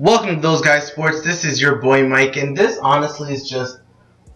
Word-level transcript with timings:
Welcome 0.00 0.36
to 0.36 0.40
Those 0.40 0.60
Guys 0.60 0.86
Sports. 0.86 1.22
This 1.22 1.44
is 1.44 1.60
your 1.60 1.74
boy 1.82 2.06
Mike, 2.06 2.36
and 2.36 2.56
this 2.56 2.78
honestly 2.78 3.34
is 3.34 3.50
just 3.50 3.80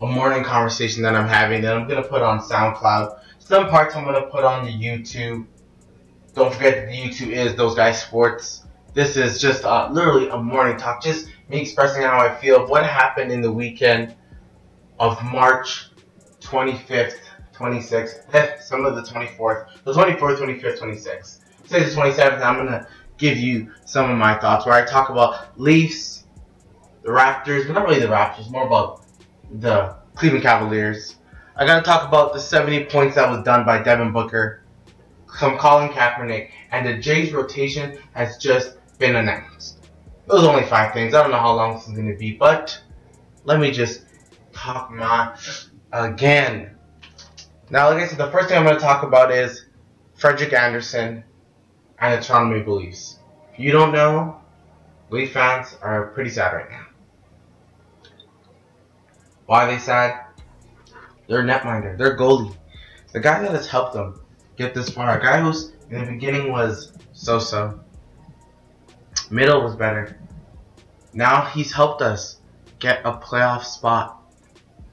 a 0.00 0.06
morning 0.08 0.42
conversation 0.42 1.04
that 1.04 1.14
I'm 1.14 1.28
having 1.28 1.62
that 1.62 1.76
I'm 1.76 1.86
gonna 1.86 2.02
put 2.02 2.20
on 2.20 2.40
SoundCloud. 2.40 3.20
Some 3.38 3.68
parts 3.68 3.94
I'm 3.94 4.04
gonna 4.04 4.26
put 4.26 4.42
on 4.42 4.64
the 4.64 4.72
YouTube. 4.72 5.46
Don't 6.34 6.52
forget 6.52 6.88
the 6.88 6.92
YouTube 6.92 7.28
is 7.28 7.54
Those 7.54 7.76
Guys 7.76 8.02
Sports. 8.02 8.64
This 8.92 9.16
is 9.16 9.40
just 9.40 9.64
uh, 9.64 9.88
literally 9.92 10.30
a 10.30 10.36
morning 10.36 10.76
talk, 10.78 11.00
just 11.00 11.28
me 11.48 11.60
expressing 11.60 12.02
how 12.02 12.18
I 12.18 12.34
feel, 12.40 12.66
what 12.66 12.84
happened 12.84 13.30
in 13.30 13.40
the 13.40 13.52
weekend 13.52 14.16
of 14.98 15.22
March 15.22 15.90
25th, 16.40 17.20
26th, 17.54 18.34
eh, 18.34 18.58
some 18.58 18.84
of 18.84 18.96
the 18.96 19.02
24th, 19.02 19.68
the 19.84 19.92
24th, 19.92 20.38
25th, 20.38 20.80
26th. 20.80 21.38
Say 21.66 21.84
the 21.84 21.90
27th, 21.90 22.42
I'm 22.42 22.56
gonna 22.56 22.88
give 23.22 23.38
you 23.38 23.70
some 23.84 24.10
of 24.10 24.18
my 24.18 24.34
thoughts 24.34 24.66
where 24.66 24.74
I 24.74 24.84
talk 24.84 25.08
about 25.08 25.58
Leafs, 25.58 26.24
the 27.02 27.10
Raptors, 27.10 27.68
but 27.68 27.74
not 27.74 27.86
really 27.86 28.00
the 28.00 28.08
Raptors, 28.08 28.50
more 28.50 28.66
about 28.66 29.04
the 29.60 29.96
Cleveland 30.16 30.42
Cavaliers. 30.42 31.16
I 31.54 31.64
gotta 31.64 31.82
talk 31.82 32.06
about 32.06 32.32
the 32.32 32.40
70 32.40 32.86
points 32.86 33.14
that 33.14 33.30
was 33.30 33.44
done 33.44 33.64
by 33.64 33.80
Devin 33.80 34.12
Booker, 34.12 34.64
some 35.38 35.56
Colin 35.56 35.88
Kaepernick, 35.90 36.50
and 36.72 36.84
the 36.84 36.98
Jays 36.98 37.32
rotation 37.32 37.96
has 38.12 38.38
just 38.38 38.76
been 38.98 39.14
announced. 39.14 39.78
It 40.26 40.32
was 40.32 40.44
only 40.44 40.64
five 40.64 40.92
things. 40.92 41.14
I 41.14 41.22
don't 41.22 41.30
know 41.30 41.38
how 41.38 41.54
long 41.54 41.74
this 41.74 41.86
is 41.86 41.96
gonna 41.96 42.16
be, 42.16 42.32
but 42.32 42.76
let 43.44 43.60
me 43.60 43.70
just 43.70 44.02
talk 44.52 44.90
my 44.90 45.36
again. 45.92 46.76
Now, 47.70 47.88
like 47.90 48.02
I 48.02 48.06
said, 48.08 48.18
the 48.18 48.32
first 48.32 48.48
thing 48.48 48.58
I'm 48.58 48.64
gonna 48.64 48.80
talk 48.80 49.04
about 49.04 49.30
is 49.30 49.66
Frederik 50.16 50.52
Andersen 50.52 51.22
and 52.02 52.50
Maple 52.50 52.76
Leafs. 52.76 53.18
If 53.52 53.60
you 53.60 53.70
don't 53.70 53.92
know, 53.92 54.40
Leaf 55.10 55.32
fans 55.32 55.76
are 55.82 56.08
pretty 56.08 56.30
sad 56.30 56.52
right 56.52 56.70
now. 56.70 56.86
Why 59.46 59.64
are 59.64 59.70
they 59.72 59.78
sad? 59.78 60.26
Their 61.28 61.44
netminder, 61.44 61.96
their 61.96 62.16
goalie, 62.16 62.54
the 63.12 63.20
guy 63.20 63.42
that 63.42 63.52
has 63.52 63.68
helped 63.68 63.94
them 63.94 64.20
get 64.56 64.74
this 64.74 64.90
far, 64.90 65.18
a 65.18 65.22
guy 65.22 65.40
who's 65.40 65.72
in 65.90 66.04
the 66.04 66.10
beginning 66.10 66.50
was 66.50 66.92
so-so, 67.12 67.78
middle 69.30 69.62
was 69.62 69.76
better. 69.76 70.18
Now 71.12 71.44
he's 71.44 71.72
helped 71.72 72.02
us 72.02 72.38
get 72.78 73.02
a 73.04 73.12
playoff 73.12 73.64
spot. 73.64 74.20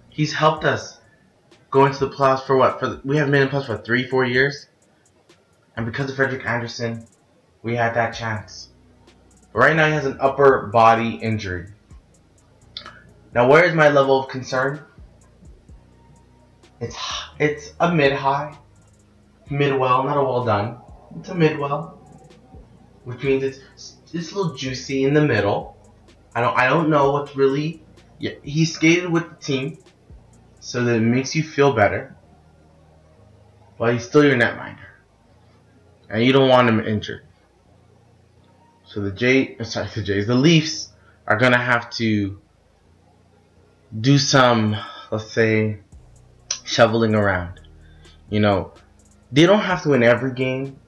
He's 0.10 0.34
helped 0.34 0.66
us 0.66 1.00
go 1.72 1.86
into 1.86 2.00
the 2.00 2.10
playoffs 2.10 2.46
for 2.46 2.58
what? 2.58 2.80
For 2.80 2.88
the, 2.88 3.02
we 3.04 3.18
haven't 3.18 3.32
been 3.32 3.44
in 3.44 3.50
playoffs 3.50 3.66
for 3.66 3.78
three, 3.78 4.04
four 4.04 4.26
years. 4.26 4.68
And 5.80 5.86
because 5.86 6.10
of 6.10 6.18
Frederik 6.18 6.46
Andersen, 6.46 7.08
we 7.64 7.74
had 7.74 7.94
that 7.94 8.12
chance. 8.12 8.68
But 9.54 9.60
right 9.60 9.76
now 9.78 9.86
he 9.86 9.94
has 9.94 10.06
an 10.06 10.18
upper 10.20 10.68
body 10.68 11.16
injury. 11.16 11.68
Now 13.34 13.48
where 13.48 13.64
is 13.64 13.74
my 13.74 13.88
level 13.88 14.20
of 14.20 14.28
concern? 14.28 14.82
It's 16.82 16.98
it's 17.40 17.72
a 17.80 17.96
mid 17.96 18.12
high, 18.12 18.58
mid 19.50 19.74
well, 19.80 20.04
not 20.04 20.18
a 20.18 20.22
well 20.22 20.44
done. 20.44 20.80
It's 21.18 21.30
a 21.30 21.36
mid 21.36 21.58
well, 21.58 21.98
which 23.06 23.24
means 23.24 23.44
it's 23.44 23.62
it's 24.12 24.34
a 24.34 24.36
little 24.36 24.56
juicy 24.56 25.06
in 25.06 25.14
the 25.14 25.26
middle. 25.26 25.78
I 26.36 26.42
don't 26.42 26.58
I 26.58 26.68
don't 26.68 26.90
know 26.90 27.14
what's 27.14 27.38
really. 27.38 27.82
Yeah, 28.18 28.34
he 28.44 28.66
skated 28.66 29.10
with 29.10 29.30
the 29.30 29.36
team, 29.38 29.78
so 30.60 30.84
that 30.84 30.98
it 30.98 31.00
makes 31.00 31.36
you 31.36 31.44
feel 31.44 31.72
better. 31.72 32.18
But 33.78 33.94
he's 33.94 34.06
still 34.06 34.26
your 34.26 34.36
netminder 34.36 34.89
and 36.10 36.24
you 36.24 36.34
don't 36.34 36.50
want 36.50 36.68
him 36.68 36.80
injured. 36.80 37.24
So 38.86 39.02
the 39.02 39.12
J, 39.12 39.58
sorry, 39.64 39.88
the 39.94 40.02
Jays, 40.02 40.26
the 40.28 40.36
Leafs 40.36 40.90
are 41.28 41.38
gonna 41.38 41.60
have 41.60 41.90
to 41.92 42.42
do 44.02 44.18
some, 44.18 44.76
let's 45.12 45.32
say, 45.32 45.80
shoveling 46.64 47.14
around. 47.14 47.60
You 48.30 48.40
know, 48.40 48.74
they 49.32 49.46
don't 49.46 49.62
have 49.62 49.84
to 49.84 49.90
win 49.90 50.04
every 50.04 50.34
game. 50.34 50.80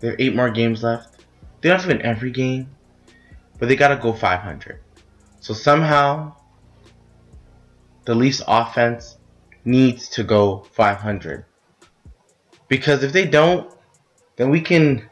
They 0.00 0.08
have 0.08 0.16
eight 0.18 0.34
more 0.34 0.50
games 0.50 0.82
left. 0.82 1.24
They 1.60 1.68
don't 1.68 1.78
have 1.78 1.88
to 1.88 1.96
win 1.96 2.04
every 2.04 2.30
game, 2.30 2.70
but 3.58 3.68
they 3.68 3.76
gotta 3.76 3.96
go 3.96 4.12
500. 4.12 4.80
So 5.40 5.54
somehow, 5.54 6.34
the 8.04 8.14
Leafs 8.14 8.42
offense 8.46 9.16
needs 9.64 10.08
to 10.10 10.24
go 10.24 10.66
500. 10.72 11.44
Because 12.68 13.02
if 13.02 13.12
they 13.12 13.26
don't, 13.26 13.73
then 14.36 14.50
we 14.50 14.60
can 14.60 15.08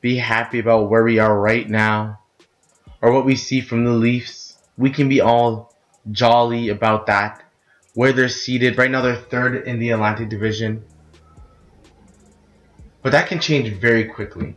be 0.00 0.16
happy 0.16 0.58
about 0.58 0.88
where 0.88 1.02
we 1.02 1.18
are 1.18 1.38
right 1.38 1.68
now 1.68 2.20
or 3.00 3.12
what 3.12 3.24
we 3.24 3.36
see 3.36 3.60
from 3.60 3.84
the 3.84 3.92
Leafs. 3.92 4.58
We 4.76 4.90
can 4.90 5.08
be 5.08 5.20
all 5.20 5.74
jolly 6.10 6.68
about 6.68 7.06
that. 7.06 7.42
Where 7.94 8.12
they're 8.12 8.28
seated. 8.28 8.76
Right 8.76 8.90
now 8.90 9.02
they're 9.02 9.14
third 9.14 9.66
in 9.66 9.78
the 9.78 9.90
Atlantic 9.90 10.28
Division. 10.28 10.84
But 13.02 13.12
that 13.12 13.28
can 13.28 13.38
change 13.38 13.68
very 13.74 14.04
quickly. 14.04 14.56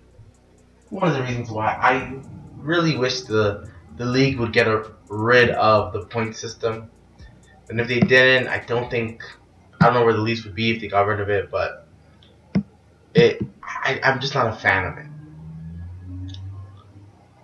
One 0.90 1.08
of 1.08 1.14
the 1.14 1.22
reasons 1.22 1.52
why 1.52 1.68
I 1.68 2.20
really 2.58 2.98
wish 2.98 3.22
the 3.22 3.70
the 3.98 4.06
league 4.06 4.40
would 4.40 4.54
get 4.54 4.68
a, 4.68 4.92
rid 5.10 5.50
of 5.52 5.92
the 5.94 6.06
point 6.06 6.36
system. 6.36 6.90
And 7.70 7.80
if 7.82 7.88
they 7.88 8.00
didn't, 8.00 8.48
I 8.48 8.60
don't 8.60 8.90
think 8.90 9.24
I 9.82 9.86
don't 9.86 9.94
know 9.94 10.04
where 10.04 10.14
the 10.14 10.22
Leafs 10.22 10.44
would 10.46 10.56
be 10.56 10.72
if 10.72 10.82
they 10.82 10.88
got 10.88 11.06
rid 11.06 11.20
of 11.20 11.30
it, 11.30 11.52
but 11.52 11.88
it 13.14 13.42
I, 13.88 14.02
I'm 14.04 14.20
just 14.20 14.36
not 14.36 14.48
a 14.48 14.54
fan 14.54 14.86
of 14.86 14.98
it. 14.98 15.06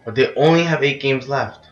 But 0.04 0.16
they 0.16 0.36
only 0.36 0.64
have 0.64 0.84
eight 0.84 1.00
games 1.00 1.30
left. 1.30 1.70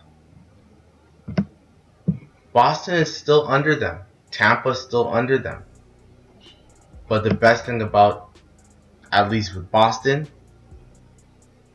Boston 2.53 2.95
is 2.95 3.13
still 3.13 3.49
under 3.49 3.75
them. 3.75 3.99
Tampa 4.31 4.69
is 4.69 4.79
still 4.79 5.13
under 5.13 5.37
them. 5.37 5.65
But 7.09 7.25
the 7.25 7.33
best 7.33 7.65
thing 7.65 7.81
about, 7.81 8.29
at 9.11 9.29
least 9.29 9.53
with 9.53 9.69
Boston, 9.69 10.29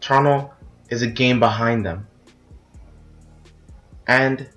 Toronto 0.01 0.55
is 0.89 1.03
a 1.03 1.07
game 1.07 1.39
behind 1.39 1.85
them. 1.85 2.07
And 4.07 4.49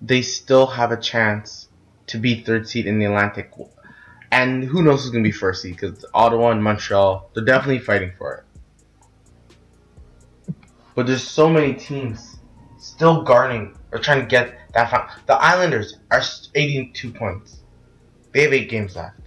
they 0.00 0.22
still 0.22 0.66
have 0.66 0.92
a 0.92 0.96
chance 0.96 1.68
to 2.06 2.16
be 2.16 2.40
third 2.40 2.66
seed 2.66 2.86
in 2.86 2.98
the 2.98 3.04
Atlantic 3.04 3.52
and 4.32 4.64
who 4.64 4.82
knows 4.82 5.02
who's 5.02 5.10
going 5.10 5.22
to 5.22 5.28
be 5.28 5.32
first 5.32 5.62
seed 5.62 5.76
because 5.76 6.04
Ottawa 6.14 6.50
and 6.50 6.64
Montreal, 6.64 7.30
they're 7.34 7.44
definitely 7.44 7.80
fighting 7.80 8.12
for 8.16 8.44
it. 10.48 10.54
But 10.94 11.06
there's 11.06 11.22
so 11.22 11.48
many 11.50 11.74
teams 11.74 12.38
still 12.78 13.22
guarding 13.22 13.76
or 13.92 13.98
trying 13.98 14.20
to 14.20 14.26
get 14.26 14.58
that. 14.72 14.90
Final. 14.90 15.08
The 15.26 15.34
Islanders 15.34 15.98
are 16.10 16.22
82 16.54 17.12
points. 17.12 17.60
They 18.32 18.42
have 18.42 18.54
eight 18.54 18.70
games 18.70 18.96
left. 18.96 19.20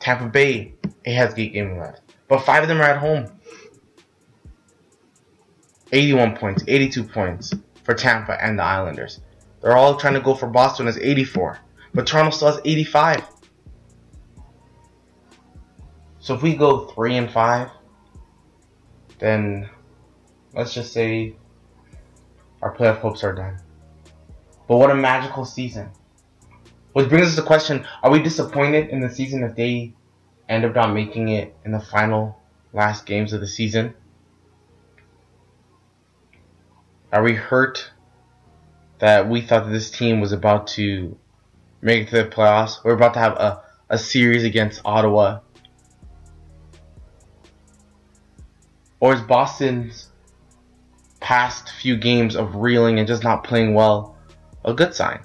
Tampa 0.00 0.26
Bay, 0.26 0.72
it 1.04 1.14
has 1.14 1.38
eight 1.38 1.52
games 1.52 1.78
left. 1.78 2.00
But 2.26 2.40
five 2.40 2.62
of 2.62 2.68
them 2.68 2.80
are 2.80 2.84
at 2.84 2.98
home. 2.98 3.26
81 5.92 6.36
points, 6.36 6.64
82 6.66 7.04
points 7.04 7.54
for 7.84 7.92
Tampa 7.94 8.42
and 8.42 8.58
the 8.58 8.62
Islanders. 8.62 9.20
They're 9.60 9.76
all 9.76 9.96
trying 9.96 10.14
to 10.14 10.20
go 10.20 10.34
for 10.34 10.46
Boston 10.46 10.86
as 10.86 10.96
84. 10.96 11.58
But 11.92 12.06
Toronto 12.06 12.30
still 12.30 12.52
has 12.52 12.60
85. 12.64 13.37
So 16.28 16.34
if 16.34 16.42
we 16.42 16.56
go 16.56 16.84
three 16.88 17.16
and 17.16 17.30
five, 17.30 17.70
then 19.18 19.70
let's 20.52 20.74
just 20.74 20.92
say 20.92 21.36
our 22.60 22.76
playoff 22.76 22.98
hopes 22.98 23.24
are 23.24 23.34
done. 23.34 23.58
But 24.68 24.76
what 24.76 24.90
a 24.90 24.94
magical 24.94 25.46
season. 25.46 25.88
Which 26.92 27.08
brings 27.08 27.28
us 27.28 27.34
to 27.36 27.40
the 27.40 27.46
question, 27.46 27.86
are 28.02 28.10
we 28.10 28.20
disappointed 28.22 28.90
in 28.90 29.00
the 29.00 29.08
season 29.08 29.42
if 29.42 29.56
they 29.56 29.94
end 30.50 30.66
up 30.66 30.74
not 30.74 30.92
making 30.92 31.30
it 31.30 31.56
in 31.64 31.72
the 31.72 31.80
final 31.80 32.38
last 32.74 33.06
games 33.06 33.32
of 33.32 33.40
the 33.40 33.48
season? 33.48 33.94
Are 37.10 37.22
we 37.22 37.36
hurt 37.36 37.90
that 38.98 39.30
we 39.30 39.40
thought 39.40 39.64
that 39.64 39.72
this 39.72 39.90
team 39.90 40.20
was 40.20 40.32
about 40.32 40.66
to 40.76 41.16
make 41.80 42.02
it 42.02 42.10
to 42.10 42.16
the 42.24 42.28
playoffs? 42.28 42.84
We're 42.84 42.92
about 42.92 43.14
to 43.14 43.20
have 43.20 43.32
a, 43.38 43.62
a 43.88 43.96
series 43.96 44.44
against 44.44 44.82
Ottawa 44.84 45.40
Or 49.00 49.14
is 49.14 49.20
Boston's 49.20 50.08
past 51.20 51.70
few 51.70 51.96
games 51.96 52.34
of 52.36 52.56
reeling 52.56 52.98
and 52.98 53.06
just 53.06 53.22
not 53.22 53.44
playing 53.44 53.74
well 53.74 54.16
a 54.64 54.74
good 54.74 54.94
sign? 54.94 55.20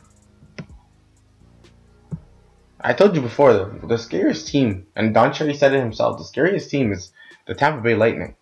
I 2.80 2.94
told 2.94 3.16
you 3.16 3.22
before, 3.22 3.54
the, 3.54 3.88
the 3.88 3.98
scariest 3.98 4.48
team, 4.48 4.88
and 4.96 5.14
Don 5.14 5.32
Cherry 5.34 5.54
said 5.54 5.74
it 5.74 5.80
himself, 5.80 6.18
the 6.18 6.26
scariest 6.26 6.70
team 6.70 6.92
is 6.92 7.12
the 7.48 7.56
Tampa 7.56 7.82
Bay 7.82 7.96
Lightning. 7.96 8.36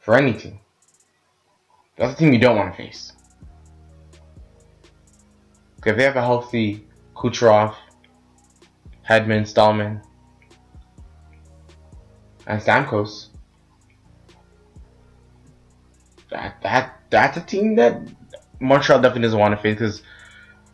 For 0.00 0.16
any 0.16 0.32
team. 0.32 0.60
That's 1.96 2.14
the 2.14 2.18
team 2.18 2.32
you 2.32 2.40
don't 2.40 2.56
want 2.56 2.74
to 2.74 2.82
face. 2.82 3.12
If 5.84 5.96
they 5.96 6.04
have 6.04 6.16
a 6.16 6.22
healthy 6.22 6.86
Kucherov, 7.14 7.74
Hedman, 9.08 9.42
Stralman, 9.42 10.02
and 12.46 12.62
Stamkos, 12.62 13.29
that 16.30 16.56
that 16.62 17.00
that's 17.10 17.36
a 17.36 17.40
team 17.40 17.76
that 17.76 18.00
Montreal 18.60 19.00
definitely 19.00 19.22
doesn't 19.22 19.38
want 19.38 19.56
to 19.56 19.62
face 19.62 19.74
because 19.74 20.02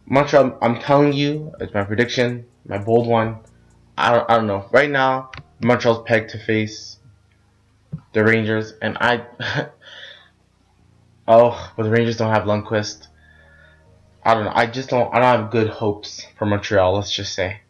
Montreal. 0.07 0.59
I'm 0.63 0.79
telling 0.81 1.13
you, 1.13 1.53
it's 1.61 1.75
my 1.75 1.85
prediction, 1.85 2.47
my 2.67 2.79
bold 2.79 3.07
one. 3.07 3.39
I 3.99 4.13
don't, 4.13 4.31
I 4.31 4.37
don't 4.37 4.47
know. 4.47 4.69
Right 4.71 4.91
now, 4.91 5.31
Montreal's 5.61 6.03
pegged 6.07 6.31
to 6.31 6.39
face 6.39 6.99
the 8.13 8.25
Rangers, 8.25 8.75
and 8.83 8.97
I. 9.01 9.27
oh, 11.29 11.73
but 11.77 11.83
the 11.83 11.91
Rangers 11.91 12.17
don't 12.17 12.33
have 12.33 12.45
Lundqvist. 12.45 13.09
I 14.25 14.35
don't 14.35 14.45
know. 14.45 14.53
I 14.55 14.67
just 14.67 14.91
don't. 14.91 15.13
I 15.15 15.21
don't 15.21 15.41
have 15.43 15.51
good 15.51 15.69
hopes 15.69 16.27
for 16.37 16.47
Montreal. 16.47 16.95
Let's 16.95 17.13
just 17.13 17.35
say. 17.35 17.61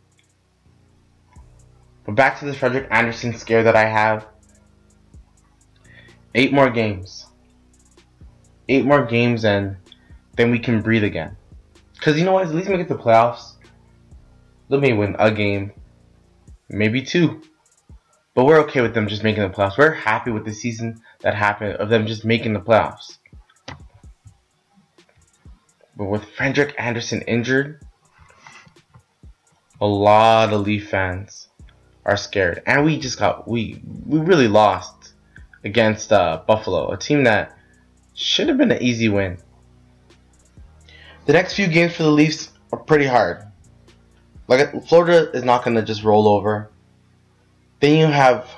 But 2.04 2.14
back 2.14 2.38
to 2.38 2.44
this 2.44 2.56
Frederik 2.56 2.88
Andersen 2.90 3.34
scare 3.36 3.64
that 3.64 3.76
I 3.76 3.84
have. 3.84 4.26
Eight 6.34 6.52
more 6.52 6.70
games. 6.70 7.26
Eight 8.68 8.84
more 8.84 9.04
games, 9.04 9.44
and 9.44 9.76
then 10.36 10.50
we 10.50 10.58
can 10.58 10.82
breathe 10.82 11.04
again. 11.04 11.36
Cause 12.00 12.18
you 12.18 12.24
know 12.24 12.32
what? 12.32 12.46
At 12.46 12.54
least 12.54 12.68
it 12.68 12.76
to 12.76 12.84
the 12.84 13.02
playoffs. 13.02 13.54
They 14.68 14.78
may 14.78 14.92
win 14.92 15.16
a 15.18 15.30
game, 15.30 15.72
maybe 16.68 17.02
two. 17.02 17.42
But 18.34 18.44
we're 18.44 18.60
okay 18.64 18.82
with 18.82 18.92
them 18.92 19.08
just 19.08 19.22
making 19.22 19.42
the 19.42 19.48
playoffs. 19.48 19.78
We're 19.78 19.92
happy 19.92 20.30
with 20.30 20.44
the 20.44 20.52
season 20.52 21.00
that 21.20 21.34
happened 21.34 21.76
of 21.76 21.88
them 21.88 22.06
just 22.06 22.24
making 22.24 22.52
the 22.52 22.60
playoffs. 22.60 23.16
But 25.96 26.04
with 26.04 26.24
Frederik 26.36 26.74
Andersen 26.76 27.22
injured, 27.22 27.80
a 29.80 29.86
lot 29.86 30.52
of 30.52 30.60
Leaf 30.60 30.90
fans 30.90 31.48
are 32.04 32.16
scared. 32.18 32.62
And 32.66 32.84
we 32.84 32.98
just 32.98 33.18
got 33.18 33.48
we 33.48 33.82
we 34.04 34.20
really 34.20 34.48
lost 34.48 35.14
against 35.64 36.12
uh, 36.12 36.42
Buffalo, 36.46 36.90
a 36.90 36.98
team 36.98 37.24
that 37.24 37.55
should 38.16 38.48
have 38.48 38.56
been 38.56 38.72
an 38.72 38.82
easy 38.82 39.08
win. 39.08 39.38
The 41.26 41.32
next 41.32 41.54
few 41.54 41.68
games 41.68 41.94
for 41.94 42.02
the 42.02 42.10
Leafs 42.10 42.50
are 42.72 42.78
pretty 42.78 43.06
hard. 43.06 43.44
Like 44.48 44.86
Florida 44.86 45.30
is 45.32 45.44
not 45.44 45.64
going 45.64 45.76
to 45.76 45.82
just 45.82 46.02
roll 46.02 46.28
over. 46.28 46.70
Then 47.80 47.98
you 47.98 48.06
have 48.06 48.48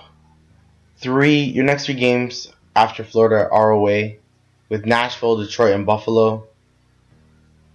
three. 0.99 1.41
Your 1.41 1.65
next 1.65 1.87
three 1.87 1.95
games 1.95 2.53
after 2.77 3.05
Florida 3.05 3.49
are 3.51 3.71
away, 3.71 4.21
with 4.69 4.87
Nashville, 4.87 5.37
Detroit, 5.37 5.75
and 5.75 5.87
Buffalo. 5.87 6.47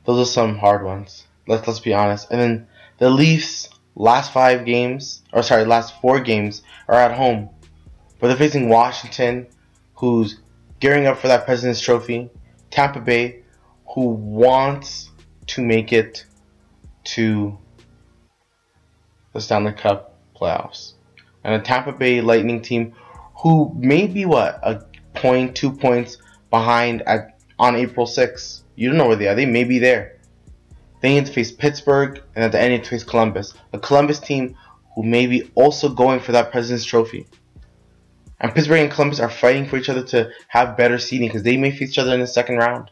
Those 0.06 0.28
are 0.28 0.32
some 0.32 0.58
hard 0.58 0.84
ones. 0.84 1.26
Let's 1.48 1.68
let's 1.68 1.80
be 1.80 1.94
honest. 1.94 2.32
And 2.32 2.40
then 2.40 2.68
the 3.00 3.10
Leafs 3.10 3.70
last 3.96 4.32
five 4.32 4.66
games, 4.66 5.22
or 5.34 5.44
sorry, 5.44 5.66
last 5.66 6.00
four 6.02 6.20
games 6.20 6.62
are 6.88 6.96
at 6.96 7.18
home. 7.18 7.50
But 8.20 8.28
they're 8.28 8.38
facing 8.38 8.70
Washington, 8.70 9.48
who's 9.96 10.40
gearing 10.84 11.08
up 11.08 11.18
for 11.18 11.30
that 11.30 11.46
President's 11.46 11.80
Trophy. 11.80 12.30
Tampa 12.70 13.00
Bay, 13.00 13.42
who 13.96 14.10
wants 14.10 15.12
to 15.48 15.62
make 15.64 15.94
it 15.94 16.26
to 17.06 17.58
the 19.32 19.40
Stanley 19.40 19.72
Cup 19.72 20.20
playoffs 20.36 20.96
and 21.46 21.56
a 21.56 21.60
Tampa 21.64 21.94
Bay 21.94 22.20
Lightning 22.20 22.62
team 22.62 22.94
who 23.38 23.74
may 23.78 24.08
be 24.08 24.26
what 24.26 24.60
a 24.62 24.84
point, 25.14 25.56
two 25.56 25.72
points 25.72 26.18
behind 26.50 27.02
at 27.04 27.40
on 27.58 27.78
April 27.78 28.06
6th. 28.06 28.64
You 28.76 28.90
don't 28.90 28.98
know 28.98 29.08
where 29.08 29.16
they 29.16 29.30
are. 29.30 29.36
They 29.36 29.46
may 29.46 29.64
be 29.64 29.80
there. 29.80 30.20
They 31.00 31.14
need 31.14 31.28
to 31.28 31.32
face 31.32 31.52
Pittsburgh, 31.54 32.22
and 32.36 32.44
at 32.44 32.52
the 32.52 32.60
end, 32.60 32.84
to 32.84 32.90
face 32.90 33.06
Columbus, 33.06 33.54
a 33.72 33.80
Columbus 33.80 34.20
team 34.20 34.58
who 34.96 35.04
may 35.04 35.28
be 35.28 35.50
also 35.56 35.88
going 35.88 36.20
for 36.20 36.34
that 36.34 36.52
President's 36.52 36.84
Trophy. 36.84 37.26
And 38.44 38.54
Pittsburgh 38.54 38.82
and 38.82 38.92
Columbus 38.92 39.22
are 39.22 39.30
fighting 39.30 39.66
for 39.66 39.78
each 39.78 39.88
other 39.88 40.04
to 40.04 40.30
have 40.50 40.76
better 40.76 41.00
seeding 41.00 41.30
because 41.30 41.44
they 41.44 41.56
may 41.56 41.72
face 41.72 41.92
each 41.92 41.98
other 41.98 42.14
in 42.14 42.20
the 42.20 42.28
second 42.28 42.58
round. 42.58 42.92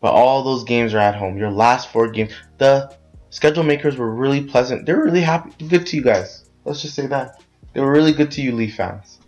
But 0.00 0.12
all 0.12 0.42
those 0.42 0.64
games 0.64 0.92
are 0.92 0.98
at 0.98 1.14
home. 1.14 1.38
Your 1.38 1.52
last 1.52 1.92
four 1.92 2.10
games, 2.10 2.32
the 2.58 2.92
schedule 3.30 3.62
makers 3.62 3.96
were 3.96 4.12
really 4.12 4.42
pleasant. 4.42 4.86
They 4.86 4.92
were 4.92 5.04
really 5.04 5.20
happy, 5.20 5.52
good 5.68 5.86
to 5.86 5.96
you 5.96 6.02
guys. 6.02 6.50
Let's 6.64 6.82
just 6.82 6.96
say 6.96 7.06
that. 7.06 7.40
They 7.74 7.80
were 7.80 7.92
really 7.92 8.12
good 8.12 8.32
to 8.32 8.42
you, 8.42 8.50
Leaf 8.50 8.74
fans. 8.74 9.20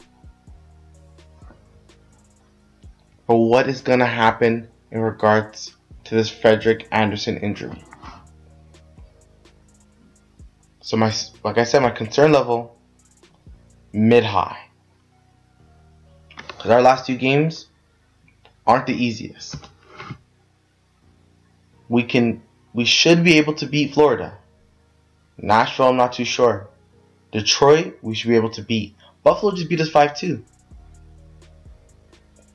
But 3.28 3.36
what 3.36 3.68
is 3.68 3.80
going 3.80 4.00
to 4.00 4.06
happen 4.06 4.66
in 4.90 4.98
regards 5.00 5.76
to 6.04 6.16
this 6.16 6.28
Frederik 6.28 6.88
Andersen 6.90 7.36
injury? 7.36 7.80
So 10.80 10.96
my, 10.96 11.14
like 11.44 11.58
I 11.58 11.64
said, 11.64 11.82
my 11.82 11.90
concern 11.90 12.32
level 12.32 12.79
mid 13.92 14.24
high. 14.24 14.58
Because 16.36 16.70
our 16.70 16.82
last 16.82 17.06
two 17.06 17.16
games 17.16 17.66
aren't 18.66 18.86
the 18.86 18.94
easiest. 18.94 19.56
We 21.88 22.04
can 22.04 22.42
we 22.72 22.84
should 22.84 23.24
be 23.24 23.38
able 23.38 23.54
to 23.54 23.66
beat 23.66 23.94
Florida. 23.94 24.38
Nashville, 25.38 25.88
I'm 25.88 25.96
not 25.96 26.12
too 26.12 26.24
sure. 26.24 26.68
Detroit, 27.32 27.98
we 28.02 28.14
should 28.14 28.28
be 28.28 28.36
able 28.36 28.50
to 28.50 28.62
beat. 28.62 28.94
Buffalo 29.22 29.52
just 29.52 29.68
beat 29.68 29.80
us 29.80 29.90
5 29.90 30.16
2. 30.16 30.44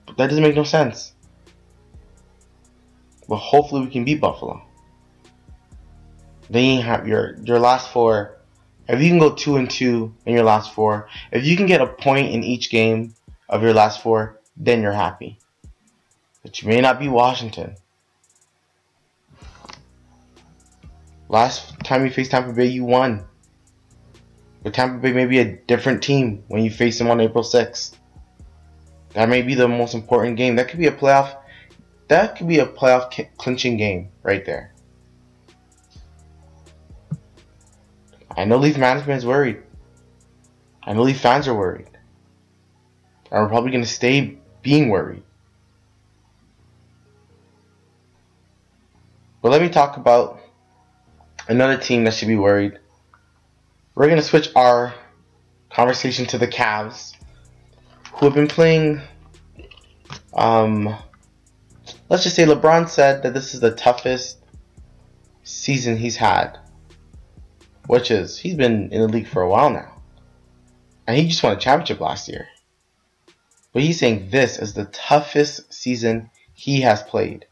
But 0.06 0.18
that 0.18 0.28
doesn't 0.28 0.44
make 0.44 0.56
no 0.56 0.64
sense. 0.64 1.14
But 3.28 3.38
hopefully 3.38 3.86
we 3.86 3.92
can 3.92 4.06
beat 4.06 4.22
Buffalo. 4.22 4.62
Then 6.50 6.78
you 6.78 6.82
have 6.84 7.08
your 7.08 7.38
your 7.44 7.60
last 7.60 7.90
four. 7.90 8.35
If 8.88 9.02
you 9.02 9.10
can 9.10 9.20
go 9.20 9.34
two 9.34 9.58
and 9.58 9.70
two 9.70 10.14
in 10.26 10.34
your 10.34 10.44
last 10.44 10.74
four, 10.74 11.10
if 11.32 11.44
you 11.44 11.58
can 11.58 11.66
get 11.66 11.82
a 11.82 11.88
point 11.88 12.32
in 12.32 12.44
each 12.44 12.70
game 12.70 13.16
of 13.50 13.64
your 13.64 13.74
last 13.74 14.02
four, 14.02 14.40
then 14.56 14.82
you're 14.82 14.92
happy. 14.92 15.40
But 16.44 16.62
you 16.62 16.68
may 16.68 16.82
not 16.82 17.00
be 17.00 17.08
Washington. 17.08 17.76
Last 21.28 21.80
time 21.84 22.06
you 22.06 22.12
faced 22.12 22.32
Tampa 22.32 22.54
Bay, 22.54 22.68
you 22.68 22.86
won. 22.86 23.26
But 24.62 24.76
Tampa 24.76 25.00
Bay 25.00 25.12
may 25.12 25.26
be 25.26 25.40
a 25.40 25.58
different 25.58 26.04
team 26.04 26.44
when 26.48 26.64
you 26.64 26.70
face 26.70 27.00
them 27.00 27.10
on 27.10 27.20
April 27.20 27.44
6th. 27.44 27.96
That 29.14 29.30
may 29.30 29.42
be 29.42 29.56
the 29.56 29.68
most 29.68 29.96
important 29.96 30.38
game. 30.38 30.58
That 30.58 30.70
could 30.70 30.78
be 30.80 30.88
a 30.88 30.92
playoff. 30.92 31.36
That 32.10 32.36
could 32.38 32.48
be 32.48 32.60
a 32.60 32.68
playoff 32.68 33.28
clinching 33.38 33.78
game 33.78 34.10
right 34.22 34.46
there. 34.46 34.75
I 38.38 38.46
know 38.46 38.58
Leaf 38.58 38.78
management 38.78 39.18
is 39.18 39.26
worried. 39.26 39.64
I 40.84 40.94
know 40.94 41.04
Leaf 41.04 41.20
fans 41.20 41.48
are 41.48 41.56
worried. 41.56 41.90
And 43.32 43.42
we're 43.42 43.50
probably 43.50 43.72
going 43.72 43.84
to 43.84 43.90
stay 43.90 44.38
being 44.62 44.90
worried. 44.90 45.24
But 49.42 49.52
let 49.52 49.62
me 49.62 49.70
talk 49.70 49.98
about 49.98 50.40
another 51.48 51.78
team 51.78 52.04
that 52.04 52.14
should 52.14 52.28
be 52.28 52.36
worried. 52.36 52.80
We're 53.94 54.08
going 54.08 54.18
to 54.18 54.24
switch 54.24 54.50
our 54.56 54.94
conversation 55.70 56.26
to 56.28 56.38
the 56.38 56.48
Cavs, 56.48 57.14
who 58.14 58.26
have 58.26 58.34
been 58.34 58.48
playing. 58.48 59.02
Um, 60.34 60.96
let's 62.10 62.24
just 62.24 62.36
say 62.36 62.46
LeBron 62.46 62.90
said 62.90 63.24
that 63.24 63.34
this 63.34 63.54
is 63.54 63.60
the 63.60 63.72
toughest 63.72 64.40
season 65.44 65.98
he's 65.98 66.18
had, 66.18 66.58
which 67.88 68.12
is 68.12 68.38
he's 68.38 68.56
been 68.56 68.92
in 68.92 69.02
the 69.02 69.08
league 69.08 69.28
for 69.28 69.42
a 69.42 69.50
while 69.50 69.70
now, 69.70 69.92
and 71.08 71.18
he 71.18 71.28
just 71.28 71.44
won 71.44 71.56
a 71.56 71.60
championship 71.60 72.00
last 72.00 72.28
year. 72.28 72.48
But 73.74 73.84
he's 73.84 74.00
saying 74.00 74.30
this 74.30 74.58
is 74.58 74.74
the 74.74 74.86
toughest 74.86 75.74
season 75.74 76.30
he 76.54 76.82
has 76.82 77.04
played. 77.04 77.46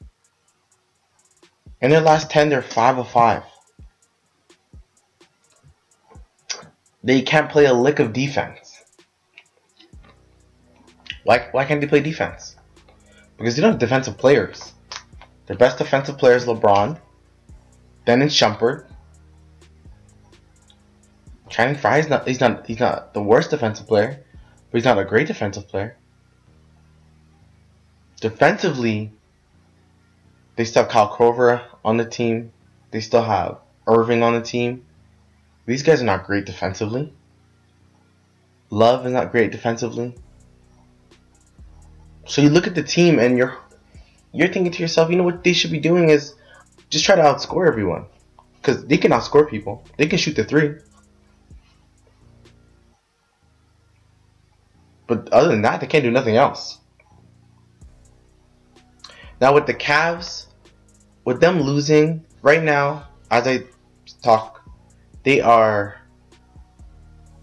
In 1.81 1.89
their 1.91 2.01
last 2.01 2.29
10, 2.29 2.49
they're 2.49 2.61
5 2.61 2.99
of 2.99 3.09
5. 3.09 3.43
they 7.03 7.21
can't 7.21 7.51
play 7.51 7.65
a 7.65 7.73
lick 7.73 7.99
of 7.99 8.13
defense. 8.13 8.81
Why, 11.23 11.49
why 11.51 11.65
can't 11.65 11.81
they 11.81 11.87
play 11.87 11.99
defense? 11.99 12.55
Because 13.37 13.55
they 13.55 13.61
don't 13.61 13.71
have 13.71 13.79
defensive 13.79 14.17
players. 14.17 14.73
Their 15.47 15.57
best 15.57 15.77
defensive 15.77 16.17
player 16.17 16.35
is 16.35 16.45
LeBron. 16.45 16.99
Then 18.05 18.21
it's 18.21 18.35
Shumpert. 18.35 18.85
Channing 21.53 21.75
Frye 21.75 21.99
is 21.99 22.09
not 22.09 22.27
he's 22.27 22.39
not 22.39 22.65
he's 22.65 22.79
not 22.79 23.13
the 23.13 23.21
worst 23.21 23.51
defensive 23.51 23.85
player, 23.85 24.23
but 24.71 24.77
he's 24.77 24.85
not 24.85 24.97
a 24.97 25.05
great 25.05 25.27
defensive 25.27 25.67
player. 25.67 25.95
Defensively, 28.19 29.11
they 30.55 30.65
still 30.65 30.81
have 30.81 30.91
Kyle 30.91 31.15
Korver 31.15 31.63
on 31.85 31.97
the 31.97 32.05
team. 32.05 32.51
They 32.89 33.01
still 33.01 33.21
have 33.21 33.59
Irving 33.85 34.23
on 34.23 34.33
the 34.33 34.41
team. 34.41 34.83
These 35.67 35.83
guys 35.83 36.01
are 36.01 36.05
not 36.05 36.25
great 36.25 36.47
defensively. 36.47 37.13
Love 38.71 39.05
is 39.05 39.13
not 39.13 39.31
great 39.31 39.51
defensively. 39.51 40.15
So 42.25 42.41
you 42.41 42.49
look 42.49 42.65
at 42.65 42.73
the 42.73 42.81
team 42.81 43.19
and 43.19 43.37
you're 43.37 43.55
you're 44.31 44.47
thinking 44.47 44.71
to 44.71 44.81
yourself, 44.81 45.11
you 45.11 45.17
know 45.17 45.23
what 45.23 45.43
they 45.43 45.53
should 45.53 45.69
be 45.69 45.79
doing 45.79 46.09
is 46.09 46.33
just 46.89 47.05
try 47.05 47.15
to 47.15 47.21
outscore 47.21 47.67
everyone. 47.67 48.05
Because 48.59 48.83
they 48.87 48.97
can 48.97 49.11
outscore 49.11 49.47
people. 49.47 49.85
They 49.97 50.07
can 50.07 50.17
shoot 50.17 50.35
the 50.35 50.45
three. 50.45 50.77
But 55.13 55.31
other 55.31 55.49
than 55.49 55.61
that, 55.61 55.79
they 55.79 55.85
can't 55.85 56.03
do 56.03 56.09
nothing 56.09 56.37
else. 56.37 56.79
Now 59.39 59.53
with 59.53 59.67
the 59.67 59.73
Cavs, 59.73 60.47
with 61.23 61.39
them 61.39 61.61
losing 61.61 62.25
right 62.41 62.63
now, 62.63 63.09
as 63.29 63.45
I 63.45 63.65
talk, 64.23 64.61
they 65.23 65.39
are 65.39 66.01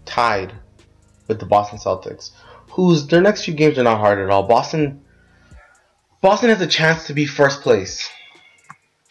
tied 0.03 0.53
with 1.27 1.39
the 1.39 1.45
Boston 1.45 1.79
Celtics, 1.79 2.31
whose 2.71 3.07
their 3.07 3.21
next 3.21 3.45
few 3.45 3.53
games 3.53 3.77
are 3.77 3.83
not 3.83 3.99
hard 3.99 4.19
at 4.19 4.29
all. 4.29 4.43
Boston 4.43 5.05
Boston 6.21 6.49
has 6.49 6.59
a 6.59 6.67
chance 6.67 7.07
to 7.07 7.13
be 7.13 7.25
first 7.25 7.61
place. 7.61 8.09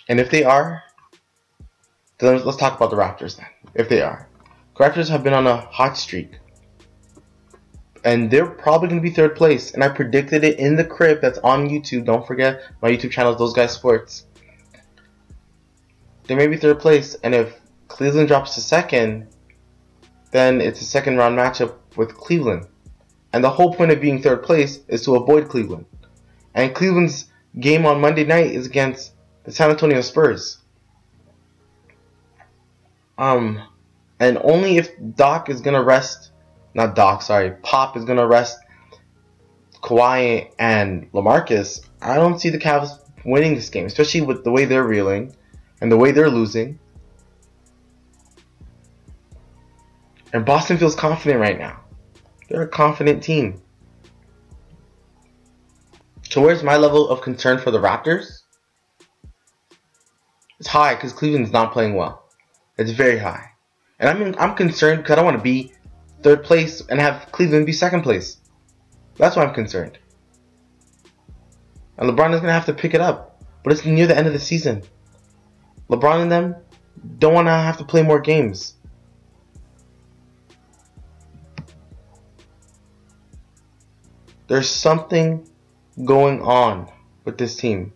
And 0.06 0.20
if 0.20 0.30
they 0.30 0.44
are, 0.44 0.82
then 2.18 2.44
let's 2.44 2.58
talk 2.58 2.76
about 2.76 2.90
the 2.90 2.96
Raptors 2.96 3.38
then. 3.38 3.46
If 3.74 3.88
they 3.88 4.02
are. 4.02 4.28
the 4.76 4.84
Raptors 4.84 5.08
have 5.08 5.24
been 5.24 5.32
on 5.32 5.46
a 5.46 5.56
hot 5.56 5.96
streak. 5.96 6.38
And 8.04 8.30
they're 8.30 8.46
probably 8.46 8.88
going 8.88 9.00
to 9.00 9.08
be 9.08 9.14
third 9.14 9.36
place. 9.36 9.72
And 9.72 9.84
I 9.84 9.88
predicted 9.88 10.42
it 10.44 10.58
in 10.58 10.76
the 10.76 10.84
crib 10.84 11.20
that's 11.20 11.38
on 11.38 11.68
YouTube. 11.68 12.06
Don't 12.06 12.26
forget 12.26 12.62
my 12.80 12.90
YouTube 12.90 13.10
channel 13.10 13.32
is 13.32 13.38
Those 13.38 13.52
Guys 13.52 13.72
Sports. 13.72 14.24
They 16.26 16.34
may 16.34 16.46
be 16.46 16.56
third 16.56 16.80
place. 16.80 17.14
And 17.22 17.34
if 17.34 17.60
Cleveland 17.88 18.28
drops 18.28 18.54
to 18.54 18.60
second, 18.60 19.26
then 20.30 20.60
it's 20.60 20.80
a 20.80 20.84
second 20.84 21.16
round 21.16 21.36
matchup 21.36 21.74
with 21.96 22.16
Cleveland. 22.16 22.66
And 23.32 23.44
the 23.44 23.50
whole 23.50 23.74
point 23.74 23.90
of 23.90 24.00
being 24.00 24.22
third 24.22 24.42
place 24.42 24.80
is 24.88 25.04
to 25.04 25.16
avoid 25.16 25.48
Cleveland. 25.48 25.86
And 26.54 26.74
Cleveland's 26.74 27.26
game 27.58 27.86
on 27.86 28.00
Monday 28.00 28.24
night 28.24 28.52
is 28.52 28.66
against 28.66 29.12
the 29.44 29.52
San 29.52 29.70
Antonio 29.70 30.00
Spurs. 30.00 30.58
Um, 33.18 33.62
and 34.18 34.38
only 34.38 34.78
if 34.78 34.90
Doc 35.16 35.48
is 35.50 35.60
gonna 35.60 35.82
rest, 35.82 36.29
not 36.74 36.94
Doc, 36.94 37.22
sorry, 37.22 37.52
Pop 37.62 37.96
is 37.96 38.04
gonna 38.04 38.26
rest 38.26 38.58
Kawhi 39.82 40.52
and 40.58 41.10
LaMarcus. 41.12 41.86
I 42.02 42.16
don't 42.16 42.38
see 42.38 42.50
the 42.50 42.58
Cavs 42.58 42.90
winning 43.24 43.54
this 43.54 43.70
game, 43.70 43.86
especially 43.86 44.20
with 44.22 44.44
the 44.44 44.50
way 44.50 44.64
they're 44.64 44.86
reeling 44.86 45.34
and 45.80 45.90
the 45.90 45.96
way 45.96 46.12
they're 46.12 46.30
losing. 46.30 46.78
And 50.32 50.44
Boston 50.44 50.78
feels 50.78 50.94
confident 50.94 51.40
right 51.40 51.58
now. 51.58 51.80
They're 52.48 52.62
a 52.62 52.68
confident 52.68 53.22
team. 53.22 53.60
So 56.28 56.40
where's 56.40 56.62
my 56.62 56.76
level 56.76 57.08
of 57.08 57.22
concern 57.22 57.58
for 57.58 57.70
the 57.70 57.80
Raptors? 57.80 58.42
It's 60.60 60.68
high 60.68 60.94
because 60.94 61.12
Cleveland's 61.12 61.50
not 61.50 61.72
playing 61.72 61.94
well. 61.94 62.28
It's 62.78 62.92
very 62.92 63.18
high. 63.18 63.50
And 63.98 64.08
I 64.08 64.14
mean, 64.14 64.36
I'm 64.38 64.54
concerned 64.54 64.98
because 64.98 65.12
I 65.12 65.16
don't 65.16 65.24
want 65.24 65.38
to 65.38 65.42
be 65.42 65.72
third 66.22 66.44
place 66.44 66.82
and 66.88 67.00
have 67.00 67.30
Cleveland 67.32 67.66
be 67.66 67.72
second 67.72 68.02
place. 68.02 68.38
That's 69.16 69.36
why 69.36 69.44
I'm 69.44 69.54
concerned. 69.54 69.98
And 71.98 72.08
LeBron 72.08 72.32
is 72.32 72.40
going 72.40 72.44
to 72.44 72.52
have 72.52 72.66
to 72.66 72.74
pick 72.74 72.94
it 72.94 73.00
up. 73.00 73.42
But 73.62 73.72
it's 73.72 73.84
near 73.84 74.06
the 74.06 74.16
end 74.16 74.26
of 74.26 74.32
the 74.32 74.38
season. 74.38 74.82
LeBron 75.90 76.22
and 76.22 76.32
them 76.32 76.56
don't 77.18 77.34
want 77.34 77.46
to 77.46 77.52
have 77.52 77.76
to 77.78 77.84
play 77.84 78.02
more 78.02 78.20
games. 78.20 78.74
There's 84.48 84.68
something 84.68 85.48
going 86.04 86.42
on 86.42 86.90
with 87.24 87.38
this 87.38 87.56
team. 87.56 87.92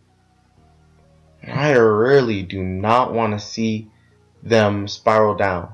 And 1.43 1.59
I 1.59 1.73
really 1.73 2.43
do 2.43 2.63
not 2.63 3.13
want 3.13 3.33
to 3.33 3.45
see 3.45 3.91
them 4.43 4.87
spiral 4.87 5.35
down. 5.35 5.73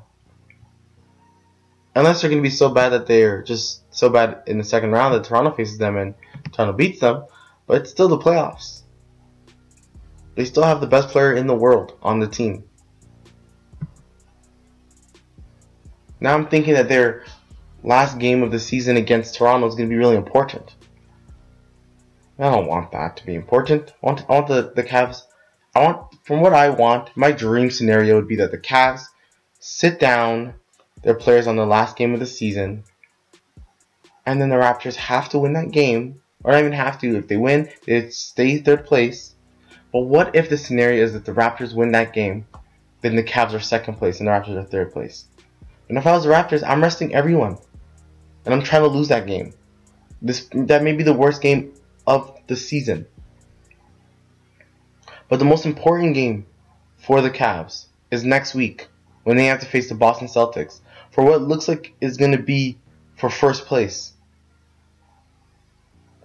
Unless 1.94 2.20
they're 2.20 2.30
going 2.30 2.42
to 2.42 2.49
be 2.49 2.54
so 2.54 2.68
bad 2.68 2.90
that 2.90 3.06
they're 3.06 3.42
just 3.42 3.82
so 3.94 4.09
bad 4.09 4.42
in 4.47 4.59
the 4.59 4.64
second 4.64 4.92
round 4.92 5.14
that 5.14 5.25
Toronto 5.25 5.50
faces 5.50 5.78
them 5.78 5.97
and 5.97 6.14
Toronto 6.52 6.73
beats 6.73 7.00
them, 7.00 7.25
but 7.66 7.80
it's 7.80 7.90
still 7.90 8.09
the 8.09 8.18
playoffs. 8.18 8.82
They 10.37 10.44
still 10.44 10.62
have 10.62 10.80
the 10.80 10.87
best 10.87 11.09
player 11.09 11.35
in 11.35 11.47
the 11.47 11.54
world 11.54 11.99
on 12.02 12.20
the 12.20 12.28
team. 12.28 12.64
Now 16.20 16.35
I'm 16.35 16.47
thinking 16.47 16.75
that 16.75 16.88
their 16.88 17.25
last 17.82 18.18
game 18.18 18.42
of 18.42 18.50
the 18.50 18.61
season 18.61 18.97
against 18.97 19.35
Toronto 19.35 19.66
is 19.66 19.75
going 19.75 19.88
to 19.88 19.92
be 19.92 19.99
really 19.99 20.16
important. 20.16 20.75
I 22.38 22.50
don't 22.50 22.66
want 22.66 22.92
that 22.92 23.16
to 23.18 23.26
be 23.26 23.35
important. 23.35 23.92
I 24.02 24.06
want, 24.06 24.25
I 24.28 24.32
want 24.32 24.49
the, 24.49 24.73
the 24.75 24.82
Cavs. 24.82 25.23
I 25.75 25.82
want, 25.82 26.14
from 26.25 26.40
what 26.40 26.54
I 26.54 26.70
want, 26.70 27.11
my 27.16 27.32
dream 27.32 27.70
scenario 27.70 28.16
would 28.16 28.28
be 28.28 28.37
that 28.37 28.50
the 28.50 28.59
Cavs 28.59 29.02
sit 29.59 30.00
down 30.00 30.54
their 31.02 31.14
players 31.14 31.47
on 31.47 31.57
the 31.57 31.66
last 31.66 31.97
game 31.97 32.14
of 32.14 32.21
the 32.21 32.26
season, 32.26 32.85
and 34.26 34.40
then 34.40 34.50
the 34.50 34.57
Raptors 34.57 34.97
have 34.97 35.28
to 35.30 35.38
win 35.38 35.54
that 35.54 35.71
game, 35.71 36.21
or 36.45 36.52
not 36.52 36.61
even 36.61 36.73
have 36.73 37.00
to. 37.00 37.16
If 37.16 37.28
they 37.28 37.37
win, 37.37 37.69
they 37.87 38.11
stay 38.11 38.59
third 38.59 38.87
place. 38.87 39.35
But 39.92 40.02
what 40.02 40.37
if 40.37 40.49
the 40.49 40.57
scenario 40.57 41.02
is 41.02 41.14
that 41.14 41.25
the 41.25 41.33
Raptors 41.33 41.75
win 41.75 41.92
that 41.92 42.12
game, 42.12 42.47
then 43.00 43.16
the 43.16 43.25
Cavs 43.25 43.54
are 43.54 43.61
second 43.61 43.95
place 43.95 44.21
and 44.21 44.28
the 44.28 44.30
Raptors 44.30 44.57
are 44.57 44.64
third 44.64 44.92
place? 44.92 45.25
And 45.88 45.99
if 45.99 46.07
I 46.07 46.12
was 46.12 46.25
the 46.25 46.30
Raptors, 46.30 46.62
I'm 46.66 46.83
resting 46.83 47.14
everyone, 47.14 47.59
and 48.45 48.54
I'm 48.54 48.62
trying 48.62 48.83
to 48.83 48.88
lose 48.88 49.09
that 49.09 49.26
game. 49.26 49.52
This 50.23 50.49
that 50.52 50.83
may 50.83 50.92
be 50.92 51.02
the 51.02 51.14
worst 51.14 51.42
game 51.42 51.75
of 52.07 52.38
the 52.47 52.57
season. 52.57 53.07
But 55.28 55.38
the 55.38 55.45
most 55.45 55.64
important 55.64 56.14
game 56.14 56.47
for 56.99 57.21
the 57.21 57.30
Cavs 57.30 57.87
is 58.11 58.25
next 58.25 58.54
week 58.54 58.88
when 59.25 59.37
they 59.37 59.47
have 59.47 59.61
to 59.61 59.66
face 59.66 59.88
the 59.88 59.95
Boston 59.95 60.28
Celtics 60.28 60.80
for 61.11 61.25
what 61.25 61.43
looks 61.43 61.69
like 61.69 61.93
is 62.00 62.17
going 62.17 62.33
to 62.33 62.43
be 62.43 62.79
for 63.17 63.31
first 63.31 63.67
place. 63.67 64.12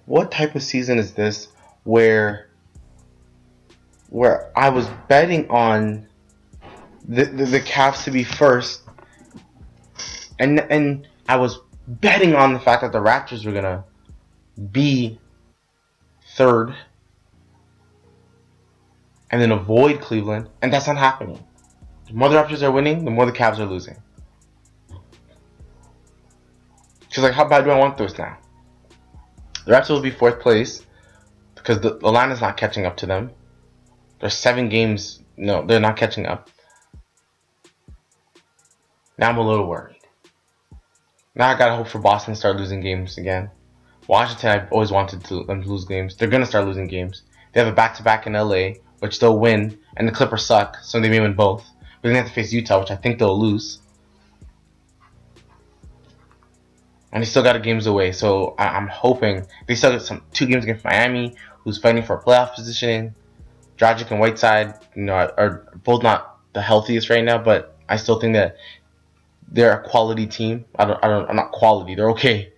What 0.05 0.31
type 0.31 0.55
of 0.55 0.63
season 0.63 0.99
is 0.99 1.13
this 1.13 1.47
where 1.83 2.49
where 4.09 4.51
I 4.55 4.69
was 4.69 4.87
betting 5.07 5.49
on 5.49 6.07
the, 7.07 7.25
the, 7.25 7.45
the 7.45 7.59
Cavs 7.59 8.03
to 8.05 8.11
be 8.11 8.23
first 8.23 8.81
and 10.39 10.59
and 10.59 11.07
I 11.27 11.37
was 11.37 11.59
betting 11.87 12.35
on 12.35 12.53
the 12.53 12.59
fact 12.59 12.81
that 12.81 12.91
the 12.91 12.99
Raptors 12.99 13.45
were 13.45 13.51
going 13.51 13.63
to 13.63 13.83
be 14.71 15.19
third, 16.35 16.75
and 19.31 19.41
then 19.41 19.51
avoid 19.51 20.01
Cleveland, 20.01 20.49
and 20.61 20.71
that's 20.71 20.87
not 20.87 20.97
happening. 20.97 21.43
The 22.07 22.13
more 22.13 22.29
the 22.29 22.35
Raptors 22.35 22.61
are 22.61 22.71
winning, 22.71 23.05
the 23.05 23.11
more 23.11 23.25
the 23.25 23.31
Cavs 23.31 23.59
are 23.59 23.65
losing. 23.65 23.97
She's 27.15 27.23
like, 27.23 27.33
how 27.33 27.47
bad 27.47 27.63
do 27.63 27.71
I 27.71 27.77
want 27.77 27.97
those 27.97 28.17
now? 28.17 28.37
The 29.65 29.71
Raptors 29.71 29.89
will 29.89 30.01
be 30.01 30.11
fourth 30.11 30.41
place 30.41 30.85
because 31.55 31.79
the, 31.79 31.97
the 31.97 32.11
line 32.11 32.29
is 32.29 32.41
not 32.41 32.57
catching 32.57 32.85
up 32.85 32.97
to 32.97 33.05
them. 33.05 33.31
There's 34.19 34.33
seven 34.33 34.67
games. 34.67 35.23
No, 35.37 35.65
they're 35.65 35.79
not 35.79 35.95
catching 35.95 36.25
up. 36.25 36.49
Now 39.17 39.29
I'm 39.29 39.37
a 39.37 39.47
little 39.47 39.65
worried. 39.65 40.01
Now 41.35 41.47
I 41.47 41.57
gotta 41.57 41.77
hope 41.77 41.87
for 41.87 41.99
Boston 41.99 42.33
to 42.33 42.37
start 42.37 42.57
losing 42.57 42.81
games 42.81 43.17
again. 43.17 43.49
Washington, 44.09 44.49
I've 44.49 44.73
always 44.73 44.91
wanted 44.91 45.23
to, 45.23 45.45
them 45.45 45.63
to 45.63 45.69
lose 45.69 45.85
games. 45.85 46.17
They're 46.17 46.27
gonna 46.27 46.45
start 46.45 46.65
losing 46.65 46.87
games. 46.87 47.23
They 47.53 47.61
have 47.61 47.71
a 47.71 47.75
back-to-back 47.75 48.27
in 48.27 48.33
LA, 48.33 48.71
which 48.99 49.21
they'll 49.21 49.39
win, 49.39 49.79
and 49.95 50.05
the 50.05 50.11
Clippers 50.11 50.45
suck, 50.45 50.79
so 50.81 50.99
they 50.99 51.07
may 51.07 51.21
win 51.21 51.33
both. 51.33 51.63
But 51.79 52.09
then 52.09 52.11
they 52.11 52.19
have 52.19 52.27
to 52.27 52.33
face 52.33 52.51
Utah, 52.51 52.81
which 52.81 52.91
I 52.91 52.97
think 52.97 53.19
they'll 53.19 53.39
lose. 53.39 53.79
And 57.15 57.23
they 57.23 57.25
still 57.25 57.43
got 57.43 57.63
games 57.63 57.87
away, 57.87 58.11
so 58.11 58.55
I- 58.59 58.75
am 58.75 58.89
hoping 58.89 59.47
they 59.67 59.75
still 59.75 59.91
got 59.91 60.01
some 60.01 60.21
two 60.33 60.45
games 60.47 60.65
against 60.65 60.83
Miami, 60.83 61.33
who's 61.63 61.77
fighting 61.77 62.03
for 62.03 62.17
a 62.17 62.21
playoff 62.21 62.53
positioning. 62.53 63.15
Dragic 63.77 64.11
and 64.11 64.19
Whiteside, 64.19 64.73
you 64.97 65.03
know, 65.03 65.13
are, 65.13 65.65
both 65.85 66.03
not 66.03 66.39
the 66.51 66.61
healthiest 66.61 67.09
right 67.09 67.23
now, 67.23 67.37
but 67.37 67.77
I 67.87 67.95
still 67.95 68.19
think 68.19 68.33
that 68.33 68.57
they're 69.47 69.79
a 69.79 69.81
quality 69.81 70.27
team. 70.27 70.65
I 70.77 70.83
don't, 70.83 71.01
I 71.01 71.07
don't, 71.07 71.29
I'm 71.29 71.37
not 71.37 71.53
quality. 71.53 71.95
They're 71.95 72.09
okay. 72.09 72.51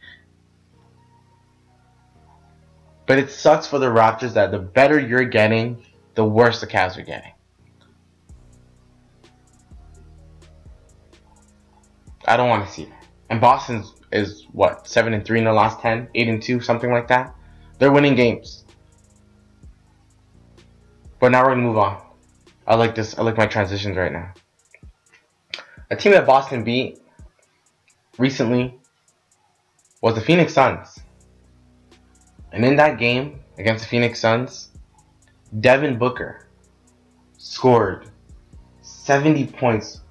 But 3.05 3.19
it 3.19 3.29
sucks 3.29 3.67
for 3.67 3.77
the 3.77 3.91
Raptors 3.91 4.33
that 4.33 4.49
the 4.49 4.57
better 4.57 4.99
you're 4.99 5.25
getting, 5.25 5.85
the 6.15 6.25
worse 6.25 6.61
the 6.61 6.67
Cavs 6.67 6.97
are 6.97 7.03
getting. 7.03 7.31
I 12.25 12.35
don't 12.35 12.49
want 12.49 12.65
to 12.65 12.73
see 12.73 12.85
that. 12.85 13.05
And 13.29 13.39
Boston 13.39 13.83
is 14.11 14.45
what 14.51 14.87
seven 14.87 15.13
and 15.13 15.25
three 15.25 15.39
in 15.39 15.45
the 15.45 15.53
last 15.53 15.79
10, 15.81 16.09
8 16.13 16.27
and 16.27 16.41
two, 16.41 16.59
something 16.61 16.91
like 16.91 17.07
that. 17.07 17.35
They're 17.79 17.91
winning 17.91 18.15
games. 18.15 18.65
But 21.19 21.29
now 21.29 21.43
we're 21.43 21.51
gonna 21.51 21.61
move 21.61 21.77
on. 21.77 22.01
I 22.65 22.75
like 22.75 22.95
this. 22.95 23.17
I 23.17 23.21
like 23.21 23.37
my 23.37 23.47
transitions 23.47 23.97
right 23.97 24.11
now. 24.11 24.33
A 25.89 25.95
team 25.95 26.11
that 26.11 26.25
Boston 26.25 26.63
beat 26.63 26.99
recently 28.17 28.77
was 30.01 30.15
the 30.15 30.21
Phoenix 30.21 30.53
Suns. 30.53 30.99
And 32.51 32.65
in 32.65 32.75
that 32.75 32.97
game 32.97 33.39
against 33.57 33.83
the 33.83 33.89
Phoenix 33.89 34.19
Suns, 34.19 34.69
Devin 35.59 35.97
Booker 35.97 36.47
scored 37.37 38.09
70 38.81 39.47
points. 39.47 40.01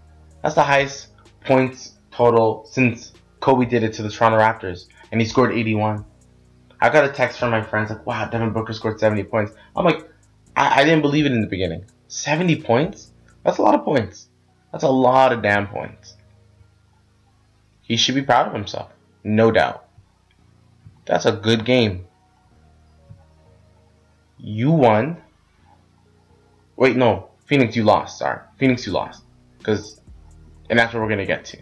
That's 0.43 0.55
the 0.55 0.63
highest 0.63 1.09
points 1.45 1.95
total 2.11 2.67
since 2.71 3.13
Kobe 3.47 3.65
did 3.65 3.85
it 3.85 3.93
to 3.93 4.03
the 4.03 4.11
Toronto 4.11 4.39
Raptors, 4.39 4.89
and 5.13 5.21
he 5.21 5.25
scored 5.25 5.53
81. 5.53 6.05
I 6.81 6.89
got 6.89 7.05
a 7.05 7.13
text 7.13 7.39
from 7.39 7.53
my 7.53 7.63
friends 7.63 7.91
like, 7.91 8.05
wow, 8.05 8.29
Devin 8.29 8.53
Booker 8.53 8.73
scored 8.73 8.99
70 8.99 9.23
points. 9.23 9.53
I'm 9.77 9.85
like, 9.85 10.11
I, 10.57 10.81
I 10.81 10.85
didn't 10.85 11.03
believe 11.03 11.27
it 11.27 11.31
in 11.31 11.43
the 11.43 11.47
beginning. 11.47 11.85
70 12.09 12.61
points? 12.63 13.13
That's 13.45 13.59
a 13.59 13.63
lot 13.63 13.77
of 13.77 13.85
points. 13.85 14.27
That's 14.73 14.83
a 14.83 14.89
lot 14.89 15.33
of 15.33 15.43
damn 15.43 15.69
points. 15.69 16.17
He 17.83 17.97
should 17.97 18.17
be 18.17 18.23
proud 18.23 18.49
of 18.49 18.53
himself. 18.53 18.91
No 19.23 19.53
doubt. 19.53 19.87
That's 21.05 21.25
a 21.25 21.31
good 21.31 21.65
game. 21.65 22.07
You 24.39 24.73
won. 24.73 25.19
Wait, 26.75 26.97
no. 26.97 27.29
Phoenix, 27.45 27.77
you 27.77 27.85
lost. 27.85 28.19
Sorry. 28.19 28.41
Phoenix, 28.59 28.85
you 28.87 28.93
lost. 28.93 29.23
Because, 29.59 30.01
and 30.69 30.77
that's 30.77 30.93
what 30.93 31.01
we're 31.01 31.15
to 31.15 31.25
get 31.25 31.45
to. 31.45 31.59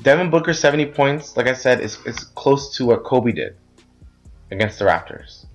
Devin 0.00 0.30
Booker, 0.30 0.54
70 0.54 0.86
points, 0.86 1.36
like 1.36 1.48
I 1.48 1.54
said, 1.54 1.80
is, 1.80 1.98
is 2.06 2.18
close 2.18 2.76
to 2.76 2.86
what 2.86 3.04
Kobe 3.04 3.32
did 3.32 3.56
against 4.50 4.78
the 4.78 4.84
Raptors. 4.84 5.46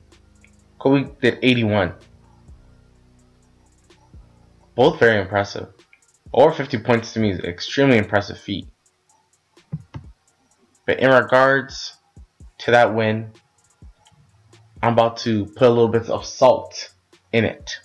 Kobe 0.80 1.10
did 1.22 1.40
81. 1.42 1.94
Both 4.76 5.00
very 5.00 5.22
impressive. 5.22 5.70
Over 6.34 6.52
50 6.52 6.80
points 6.80 7.14
to 7.14 7.20
me 7.20 7.32
is 7.32 7.40
an 7.40 7.46
extremely 7.46 7.98
impressive 7.98 8.38
feat. 8.38 8.68
But 10.86 11.00
in 11.00 11.10
regards 11.10 11.96
to 12.60 12.72
that 12.72 12.94
win, 12.94 13.32
I'm 14.82 14.94
about 14.94 15.18
to 15.18 15.46
put 15.46 15.68
a 15.68 15.70
little 15.70 15.88
bit 15.88 16.10
of 16.10 16.26
salt 16.26 16.92
in 17.32 17.46
it. 17.46 17.80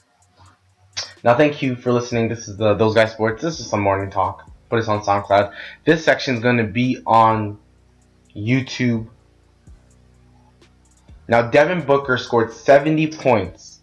Now, 1.22 1.36
thank 1.36 1.62
you 1.62 1.76
for 1.76 1.92
listening. 1.92 2.28
This 2.28 2.48
is 2.48 2.56
the 2.56 2.74
Those 2.74 2.94
Guys 2.94 3.12
Sports. 3.12 3.42
This 3.42 3.60
is 3.60 3.68
some 3.68 3.80
morning 3.80 4.10
talk. 4.10 4.50
Put 4.68 4.76
this 4.76 4.88
on 4.88 5.02
SoundCloud. 5.02 5.54
This 5.84 6.04
section 6.04 6.34
is 6.34 6.40
going 6.40 6.58
to 6.58 6.64
be 6.64 6.98
on 7.06 7.58
YouTube. 8.34 9.08
Now, 11.26 11.42
Devin 11.42 11.82
Booker 11.82 12.18
scored 12.18 12.52
70 12.52 13.08
points 13.12 13.80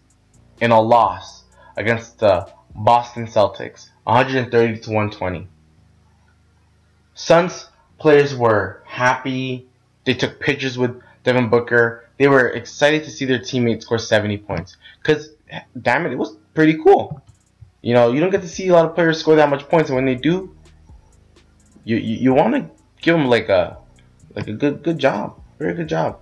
in 0.60 0.70
a 0.70 0.80
loss 0.80 1.44
against 1.76 2.18
the 2.18 2.48
Boston 2.74 3.26
Celtics, 3.26 3.88
130 4.04 4.80
to 4.80 4.90
120. 4.90 5.48
Suns 7.14 7.68
players 7.98 8.34
were 8.34 8.82
happy. 8.84 9.66
They 10.04 10.14
took 10.14 10.40
pictures 10.40 10.78
with 10.78 11.00
Devin 11.24 11.48
Booker. 11.48 12.08
They 12.18 12.28
were 12.28 12.48
excited 12.48 13.04
to 13.04 13.10
see 13.10 13.24
their 13.24 13.38
teammates 13.38 13.84
score 13.84 13.98
70 13.98 14.38
points. 14.38 14.76
Because, 15.02 15.30
damn 15.80 16.06
it, 16.06 16.12
it 16.12 16.18
was 16.18 16.36
pretty 16.54 16.78
cool. 16.82 17.22
You 17.82 17.94
know, 17.94 18.12
you 18.12 18.20
don't 18.20 18.30
get 18.30 18.42
to 18.42 18.48
see 18.48 18.68
a 18.68 18.72
lot 18.72 18.86
of 18.86 18.94
players 18.94 19.20
score 19.20 19.36
that 19.36 19.48
much 19.48 19.68
points, 19.68 19.90
and 19.90 19.96
when 19.96 20.06
they 20.06 20.14
do, 20.14 20.55
you 21.86 21.96
you, 21.96 22.16
you 22.16 22.34
want 22.34 22.54
to 22.54 22.68
give 23.00 23.14
him 23.14 23.26
like 23.28 23.48
a 23.48 23.78
like 24.34 24.48
a 24.48 24.52
good 24.52 24.82
good 24.82 24.98
job, 24.98 25.40
very 25.58 25.72
good 25.72 25.88
job. 25.88 26.20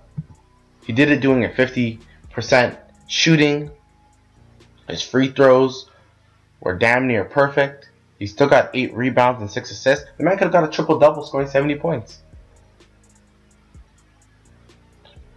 He 0.85 0.93
did 0.93 1.09
it 1.09 1.19
doing 1.19 1.43
a 1.43 1.49
50% 1.49 2.77
shooting. 3.07 3.71
His 4.87 5.01
free 5.01 5.29
throws 5.29 5.89
were 6.61 6.77
damn 6.77 7.07
near 7.07 7.25
perfect. 7.25 7.89
He 8.19 8.27
still 8.27 8.47
got 8.47 8.69
eight 8.75 8.93
rebounds 8.93 9.41
and 9.41 9.49
six 9.49 9.71
assists. 9.71 10.05
The 10.17 10.23
man 10.23 10.37
could 10.37 10.43
have 10.43 10.51
got 10.51 10.63
a 10.63 10.67
triple 10.67 10.99
double, 10.99 11.25
scoring 11.25 11.47
70 11.47 11.75
points. 11.77 12.19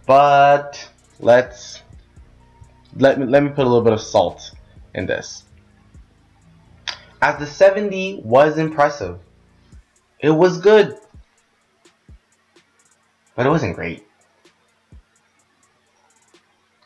But 0.05 0.89
let's 1.19 1.81
let 2.95 3.19
me 3.19 3.25
let 3.25 3.41
me 3.41 3.49
put 3.49 3.65
a 3.65 3.69
little 3.69 3.83
bit 3.83 3.93
of 3.93 4.01
salt 4.01 4.51
in 4.93 5.07
this. 5.07 5.43
As 7.21 7.39
the 7.39 7.47
70 7.47 8.21
was 8.23 8.59
impressive, 8.59 9.19
it 10.19 10.31
was 10.31 10.59
good, 10.59 10.97
but 13.35 13.45
it 13.45 13.49
wasn't 13.49 13.75
great. 13.75 14.05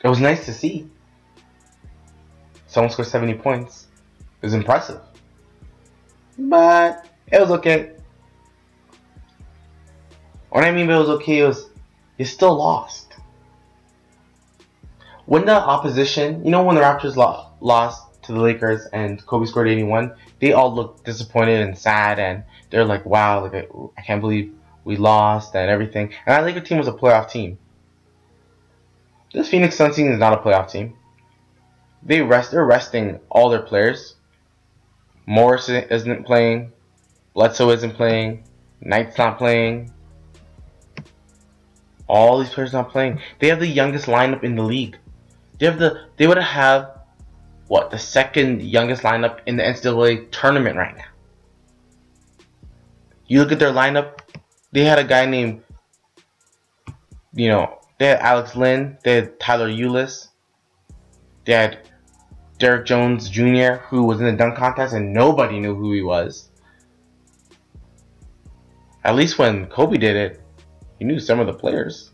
It 0.04 0.08
was 0.08 0.20
nice 0.20 0.46
to 0.46 0.54
see. 0.54 0.90
Someone 2.68 2.92
scored 2.92 3.08
70 3.08 3.36
points. 3.36 3.88
It 4.42 4.46
was 4.48 4.54
impressive. 4.54 5.00
But 6.38 7.08
it 7.32 7.40
was 7.40 7.52
okay. 7.52 7.92
What 10.50 10.64
I 10.64 10.72
mean 10.72 10.88
by 10.88 10.96
it 10.96 11.00
was 11.00 11.10
okay 11.10 11.44
was 11.44 11.70
you 12.18 12.26
still 12.26 12.56
lost. 12.56 13.14
When 15.26 15.46
the 15.46 15.56
opposition, 15.56 16.44
you 16.44 16.52
know, 16.52 16.64
when 16.64 16.76
the 16.76 16.82
Raptors 16.82 17.16
lo- 17.16 17.48
lost 17.62 18.04
to 18.24 18.34
the 18.34 18.40
Lakers 18.40 18.86
and 18.94 19.24
Kobe 19.26 19.46
scored 19.46 19.68
81, 19.68 20.14
they 20.40 20.54
all 20.54 20.74
looked 20.74 21.06
disappointed 21.06 21.62
and 21.62 21.78
sad, 21.78 22.20
and 22.20 22.44
they're 22.70 22.86
like, 22.86 23.06
"Wow, 23.06 23.44
like 23.44 23.70
I, 23.98 24.02
can't 24.02 24.22
believe 24.22 24.54
we 24.84 24.98
lost 24.98 25.56
and 25.56 25.70
everything." 25.70 26.14
And 26.26 26.36
that 26.36 26.44
Lakers 26.44 26.68
team 26.68 26.78
was 26.78 26.88
a 26.88 26.94
playoff 26.94 27.30
team. 27.30 27.58
This 29.34 29.50
Phoenix 29.50 29.76
Suns 29.76 29.96
team 29.96 30.12
is 30.12 30.20
not 30.20 30.34
a 30.34 30.42
playoff 30.42 30.70
team. 30.70 30.96
They 32.04 32.22
rest. 32.22 32.52
They're 32.52 32.66
resting 32.66 33.20
all 33.30 33.50
their 33.50 33.62
players. 33.62 34.16
Morris 35.26 35.70
isn't 35.70 36.26
playing. 36.26 36.72
Bledsoe 37.34 37.70
isn't 37.72 37.96
playing. 37.96 38.44
Knight's 38.82 39.18
not 39.18 39.38
playing. 39.38 39.92
All 42.08 42.40
these 42.40 42.50
players 42.50 42.74
not 42.74 42.92
playing. 42.92 43.22
They 43.40 43.48
have 43.48 43.60
the 43.60 43.68
youngest 43.68 44.06
lineup 44.06 44.44
in 44.44 44.56
the 44.56 44.64
league. 44.64 44.98
They 45.58 45.66
have 45.66 45.80
the. 45.80 46.08
They 46.18 46.28
would 46.28 46.38
have 46.38 46.93
what 47.68 47.92
the 47.92 48.00
second 48.00 48.62
youngest 48.62 49.04
lineup 49.04 49.40
in 49.46 49.58
the 49.58 49.64
NCAA 49.64 50.32
tournament 50.32 50.78
right 50.78 50.96
now. 50.96 51.06
You 53.28 53.40
look 53.40 53.52
at 53.52 53.60
their 53.60 53.72
lineup. 53.72 54.20
They 54.72 54.84
had 54.84 55.00
a 55.00 55.04
guy 55.04 55.26
named, 55.26 55.62
you 57.34 57.48
know, 57.48 57.80
they 58.00 58.08
had 58.08 58.20
Alex 58.20 58.56
Len, 58.56 58.98
They 59.04 59.16
had 59.16 59.40
Tyler 59.40 59.70
Ulis. 59.70 60.28
They 61.46 61.54
had 61.54 61.80
Derrick 62.60 62.86
Jones 62.86 63.30
Jr., 63.30 63.76
who 63.88 64.04
was 64.04 64.20
in 64.20 64.26
the 64.26 64.34
dunk 64.34 64.58
contest 64.58 64.94
and 64.94 65.14
nobody 65.14 65.60
knew 65.60 65.76
who 65.76 65.94
he 65.94 66.02
was. 66.02 66.50
At 69.04 69.16
least 69.16 69.38
when 69.38 69.68
Kobe 69.68 69.98
did 69.98 70.16
it, 70.16 70.42
he 70.98 71.06
knew 71.06 71.20
some 71.20 71.40
of 71.40 71.48
the 71.48 71.54
players. 71.54 72.12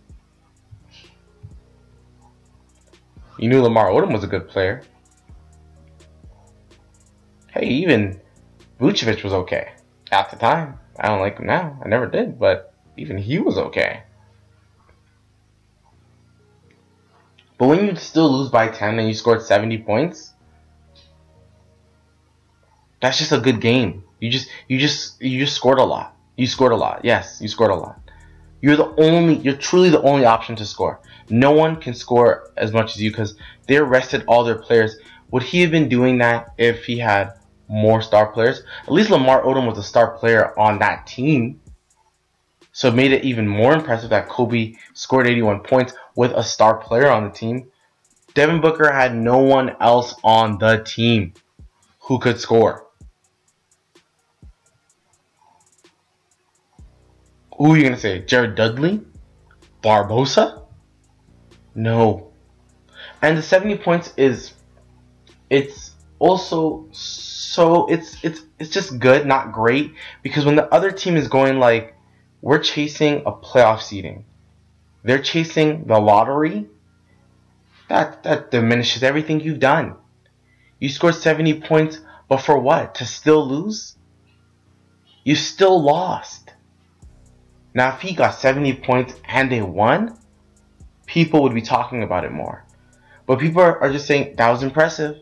You 3.37 3.47
knew 3.47 3.61
Lamar 3.61 3.89
Odom 3.89 4.11
was 4.11 4.23
a 4.23 4.27
good 4.27 4.49
player. 4.49 4.81
Hey, 7.59 7.67
even 7.67 8.21
Vujacic 8.79 9.21
was 9.21 9.33
okay 9.33 9.73
at 10.13 10.29
the 10.29 10.37
time. 10.37 10.79
I 10.97 11.09
don't 11.09 11.19
like 11.19 11.39
him 11.39 11.47
now. 11.47 11.77
I 11.83 11.89
never 11.89 12.07
did, 12.07 12.39
but 12.39 12.73
even 12.95 13.17
he 13.17 13.37
was 13.37 13.57
okay. 13.57 14.03
But 17.57 17.67
when 17.67 17.85
you 17.85 17.95
still 17.97 18.31
lose 18.31 18.49
by 18.49 18.69
10 18.69 18.97
and 18.97 19.09
you 19.09 19.13
scored 19.13 19.41
70 19.41 19.79
points, 19.79 20.33
that's 23.01 23.17
just 23.17 23.33
a 23.33 23.41
good 23.41 23.59
game. 23.59 24.05
You 24.21 24.29
just 24.29 24.47
you 24.69 24.79
just 24.79 25.21
you 25.21 25.37
just 25.39 25.55
scored 25.57 25.79
a 25.79 25.83
lot. 25.83 26.15
You 26.37 26.47
scored 26.47 26.71
a 26.71 26.77
lot. 26.77 27.03
Yes, 27.03 27.39
you 27.41 27.49
scored 27.49 27.71
a 27.71 27.75
lot. 27.75 27.99
You're 28.61 28.77
the 28.77 28.95
only 29.01 29.35
you're 29.35 29.57
truly 29.57 29.89
the 29.89 30.01
only 30.03 30.23
option 30.23 30.55
to 30.55 30.65
score. 30.65 31.01
No 31.29 31.51
one 31.51 31.75
can 31.75 31.93
score 31.93 32.53
as 32.55 32.71
much 32.71 32.95
as 32.95 33.01
you 33.01 33.11
because 33.11 33.35
they 33.67 33.81
rested 33.81 34.23
all 34.27 34.45
their 34.45 34.59
players. 34.59 34.95
Would 35.31 35.43
he 35.43 35.59
have 35.61 35.71
been 35.71 35.89
doing 35.89 36.19
that 36.19 36.53
if 36.57 36.85
he 36.85 36.97
had 36.99 37.33
more 37.69 38.01
star 38.01 38.31
players? 38.33 38.63
At 38.83 38.91
least 38.91 39.09
Lamar 39.09 39.43
Odom 39.43 39.67
was 39.67 39.77
a 39.77 39.83
star 39.83 40.17
player 40.17 40.59
on 40.59 40.79
that 40.79 41.07
team. 41.07 41.61
So 42.73 42.89
it 42.89 42.95
made 42.95 43.13
it 43.13 43.23
even 43.23 43.47
more 43.47 43.73
impressive 43.73 44.09
that 44.09 44.27
Kobe 44.27 44.73
scored 44.93 45.27
81 45.27 45.61
points 45.61 45.93
with 46.15 46.31
a 46.31 46.43
star 46.43 46.77
player 46.77 47.09
on 47.09 47.23
the 47.23 47.29
team. 47.29 47.71
Devin 48.33 48.61
Booker 48.61 48.91
had 48.91 49.15
no 49.15 49.37
one 49.37 49.75
else 49.79 50.15
on 50.23 50.57
the 50.57 50.83
team 50.85 51.33
who 51.99 52.19
could 52.19 52.39
score. 52.39 52.85
Who 57.57 57.73
are 57.73 57.77
you 57.77 57.83
going 57.83 57.95
to 57.95 57.99
say? 57.99 58.19
Jared 58.21 58.55
Dudley? 58.55 59.01
Barbosa? 59.83 60.65
No. 61.75 62.31
And 63.21 63.37
the 63.37 63.41
70 63.41 63.77
points 63.79 64.13
is 64.15 64.53
it's 65.49 65.91
also 66.19 66.87
so 66.91 67.28
it's 67.87 68.23
it's 68.23 68.41
it's 68.59 68.69
just 68.69 68.99
good, 68.99 69.25
not 69.25 69.51
great 69.51 69.93
because 70.21 70.45
when 70.45 70.55
the 70.55 70.71
other 70.73 70.91
team 70.91 71.15
is 71.17 71.27
going 71.27 71.59
like 71.59 71.95
we're 72.41 72.59
chasing 72.59 73.23
a 73.25 73.31
playoff 73.31 73.81
seeding. 73.81 74.25
They're 75.03 75.21
chasing 75.21 75.85
the 75.85 75.99
lottery. 75.99 76.67
That 77.87 78.23
that 78.23 78.51
diminishes 78.51 79.03
everything 79.03 79.39
you've 79.39 79.59
done. 79.59 79.95
You 80.79 80.89
scored 80.89 81.15
70 81.15 81.61
points, 81.61 81.99
but 82.29 82.37
for 82.37 82.57
what? 82.57 82.95
To 82.95 83.05
still 83.05 83.45
lose? 83.47 83.95
You 85.23 85.35
still 85.35 85.81
lost. 85.81 86.53
Now, 87.73 87.95
if 87.95 88.01
he 88.01 88.13
got 88.13 88.35
70 88.35 88.73
points 88.75 89.13
and 89.25 89.51
they 89.51 89.61
won, 89.61 90.17
people 91.05 91.43
would 91.43 91.53
be 91.53 91.61
talking 91.61 92.03
about 92.03 92.23
it 92.23 92.31
more. 92.31 92.65
But 93.25 93.39
people 93.39 93.61
are, 93.61 93.79
are 93.79 93.91
just 93.91 94.07
saying 94.07 94.35
that 94.37 94.49
was 94.49 94.63
impressive. 94.63 95.17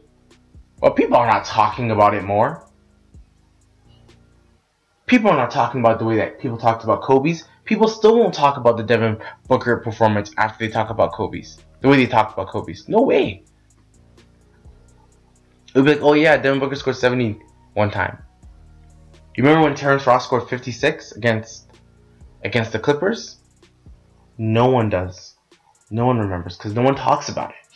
But 0.80 0.96
people 0.96 1.18
are 1.18 1.28
not 1.28 1.46
talking 1.46 1.92
about 1.92 2.13
it 2.13 2.24
more. 2.24 2.68
People 5.08 5.32
are 5.32 5.38
not 5.38 5.52
talking 5.52 5.80
about 5.80 6.00
the 6.00 6.06
way 6.06 6.18
that 6.18 6.40
people 6.40 6.58
talked 6.58 6.84
about 6.84 7.02
Kobe's. 7.02 7.46
people 7.66 7.88
still 7.88 8.18
won't 8.18 8.34
talk 8.34 8.58
about 8.58 8.78
the 8.78 8.84
Devin 8.84 9.18
Booker 9.48 9.78
performance 9.78 10.32
after 10.38 10.66
they 10.66 10.72
talk 10.72 10.90
about 10.90 11.13
Kobe's. 11.13 11.60
The 11.82 11.88
way 11.88 11.98
they 11.98 12.08
talk 12.08 12.34
about 12.34 12.48
Kobe's. 12.50 12.88
No 12.88 13.02
way. 13.02 13.44
It'll 15.70 15.84
be 15.84 15.94
like, 15.94 16.02
oh 16.02 16.13
yeah, 16.13 16.38
Devin 16.38 16.60
Booker 16.60 16.76
scored 16.76 16.98
70 16.98 17.40
one 17.74 17.92
time. 17.92 18.18
You 19.36 19.44
remember 19.44 19.66
when 19.66 19.76
Terrence 19.76 20.08
Ross 20.08 20.26
scored 20.26 20.50
56 20.50 21.13
against 21.13 21.72
against 22.44 22.72
the 22.72 22.80
Clippers? 22.80 23.38
No 24.38 24.68
one 24.68 24.90
does. 24.90 25.36
No 25.90 26.06
one 26.06 26.18
remembers 26.18 26.58
because 26.58 26.74
no 26.74 26.82
one 26.82 26.96
talks 26.96 27.30
about 27.30 27.52
it. 27.52 27.66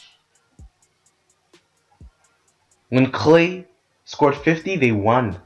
When 2.91 3.09
Klay 3.09 3.65
scored 4.03 4.35
50, 4.35 4.75
they 4.75 4.91
won. 4.91 5.39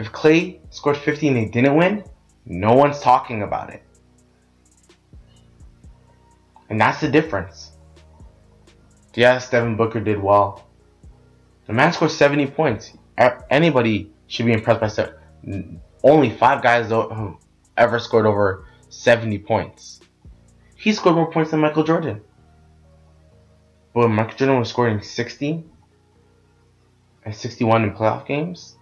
If 0.00 0.10
Klay 0.10 0.58
scored 0.70 0.96
50 0.96 1.28
and 1.28 1.36
they 1.36 1.44
didn't 1.44 1.76
win, 1.76 2.02
no 2.44 2.72
one's 2.72 2.98
talking 2.98 3.44
about 3.44 3.70
it. 3.70 3.84
And 6.68 6.80
that's 6.80 7.00
the 7.00 7.08
difference. 7.08 7.70
Yes, 9.14 9.48
Devin 9.48 9.76
Booker 9.76 10.00
did 10.00 10.20
well. 10.20 10.66
The 11.68 11.72
man 11.72 11.92
scored 11.92 12.10
70 12.10 12.48
points. 12.48 12.92
Anybody 13.48 14.10
should 14.26 14.46
be 14.46 14.52
impressed 14.52 14.80
by 14.80 14.88
seven. 14.88 15.80
Only 16.02 16.30
five 16.30 16.64
guys 16.64 16.90
have 16.90 17.36
ever 17.76 18.00
scored 18.00 18.26
over 18.26 18.66
70 18.88 19.38
points. 19.38 20.00
He 20.74 20.92
scored 20.92 21.14
more 21.14 21.30
points 21.30 21.52
than 21.52 21.60
Michael 21.60 21.84
Jordan. 21.84 22.22
But 23.94 24.08
Michael 24.08 24.36
Jordan 24.36 24.58
was 24.58 24.70
scoring 24.70 25.00
60 25.00 25.66
and 27.24 27.34
61 27.34 27.84
in 27.84 27.92
playoff 27.92 28.26
games, 28.26 28.76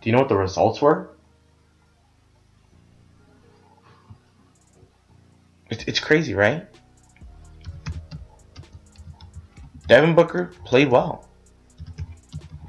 do 0.00 0.08
you 0.08 0.12
know 0.12 0.20
what 0.20 0.28
the 0.28 0.36
results 0.36 0.80
were? 0.80 1.10
It's, 5.70 5.84
it's 5.84 6.00
crazy, 6.00 6.34
right? 6.34 6.66
Devin 9.86 10.14
Booker 10.14 10.52
played 10.64 10.90
well. 10.90 11.28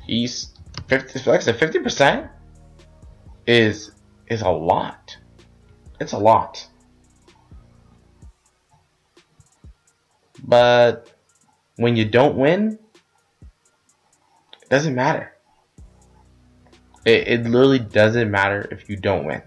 He's 0.05 0.53
50, 0.87 1.29
like 1.29 1.41
I 1.41 1.43
said, 1.43 1.59
50% 1.59 2.29
is 3.47 3.91
is 4.27 4.41
a 4.41 4.49
lot. 4.49 5.17
It's 5.99 6.13
a 6.13 6.17
lot. 6.17 6.67
But 10.43 11.11
when 11.77 11.95
you 11.95 12.05
don't 12.05 12.37
win, 12.37 12.79
it 14.65 14.69
doesn't 14.69 14.95
matter. 14.95 15.31
It, 17.05 17.27
it 17.27 17.43
literally 17.43 17.77
doesn't 17.77 18.31
matter 18.31 18.67
if 18.71 18.89
you 18.89 18.95
don't 18.95 19.25
win. 19.25 19.43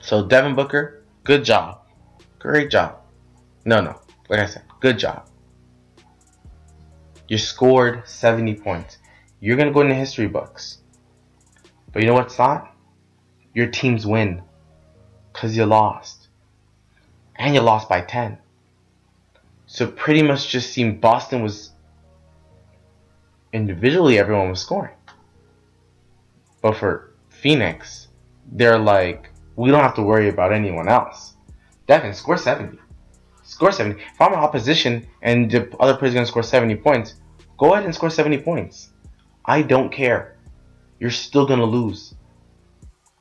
So 0.00 0.24
Devin 0.24 0.54
Booker, 0.54 1.02
good 1.24 1.44
job. 1.44 1.80
Great 2.38 2.70
job. 2.70 3.00
No, 3.64 3.80
no. 3.80 4.00
Like 4.28 4.40
I 4.40 4.46
said, 4.46 4.62
good 4.78 4.96
job. 4.96 5.28
You 7.26 7.36
scored 7.36 8.08
70 8.08 8.54
points. 8.54 8.98
You're 9.40 9.56
going 9.56 9.68
to 9.68 9.74
go 9.74 9.80
in 9.80 9.88
the 9.88 9.94
history 9.96 10.28
books. 10.28 10.78
But 11.92 12.02
you 12.02 12.08
know 12.08 12.14
what's 12.14 12.38
not? 12.38 12.74
Your 13.54 13.66
team's 13.66 14.06
win. 14.06 14.42
Because 15.32 15.56
you 15.56 15.66
lost. 15.66 16.28
And 17.34 17.54
you 17.54 17.60
lost 17.60 17.88
by 17.88 18.02
10. 18.02 18.38
So 19.70 19.86
pretty 19.86 20.22
much 20.22 20.48
just 20.48 20.72
seemed 20.72 20.98
Boston 21.02 21.42
was 21.42 21.72
individually 23.52 24.18
everyone 24.18 24.48
was 24.48 24.62
scoring. 24.62 24.94
But 26.62 26.78
for 26.78 27.12
Phoenix, 27.28 28.08
they're 28.50 28.78
like, 28.78 29.30
we 29.56 29.70
don't 29.70 29.82
have 29.82 29.94
to 29.96 30.02
worry 30.02 30.30
about 30.30 30.54
anyone 30.54 30.88
else. 30.88 31.34
Devin, 31.86 32.14
score 32.14 32.38
70. 32.38 32.78
Score 33.44 33.70
70. 33.70 34.00
If 34.00 34.20
I'm 34.20 34.32
in 34.32 34.38
opposition 34.38 35.06
and 35.20 35.50
the 35.50 35.68
other 35.78 35.98
player's 35.98 36.14
gonna 36.14 36.24
score 36.24 36.42
70 36.42 36.76
points, 36.76 37.16
go 37.58 37.74
ahead 37.74 37.84
and 37.84 37.94
score 37.94 38.08
70 38.08 38.38
points. 38.38 38.92
I 39.44 39.60
don't 39.60 39.92
care. 39.92 40.38
You're 40.98 41.10
still 41.10 41.46
gonna 41.46 41.66
lose. 41.66 42.14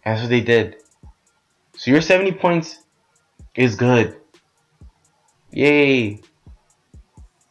And 0.05 0.15
that's 0.15 0.21
what 0.21 0.29
they 0.29 0.41
did. 0.41 0.77
So 1.75 1.91
your 1.91 2.01
70 2.01 2.31
points 2.31 2.85
is 3.53 3.75
good. 3.75 4.21
Yay 5.51 6.21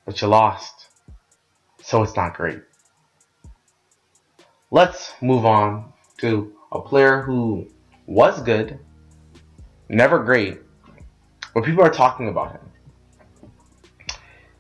but 0.07 0.23
you 0.23 0.29
lost. 0.29 0.89
So 1.83 2.03
it's 2.03 2.17
not 2.17 2.35
great. 2.35 2.63
Let's 4.71 5.13
move 5.21 5.45
on 5.45 5.93
to 6.19 6.53
a 6.73 6.81
player 6.81 7.23
who 7.23 7.69
was 8.07 8.41
good, 8.43 8.79
never 9.89 10.23
great, 10.23 10.61
but 11.55 11.65
people 11.65 11.85
are 11.85 11.91
talking 11.91 12.29
about 12.29 12.53
him. 12.53 12.61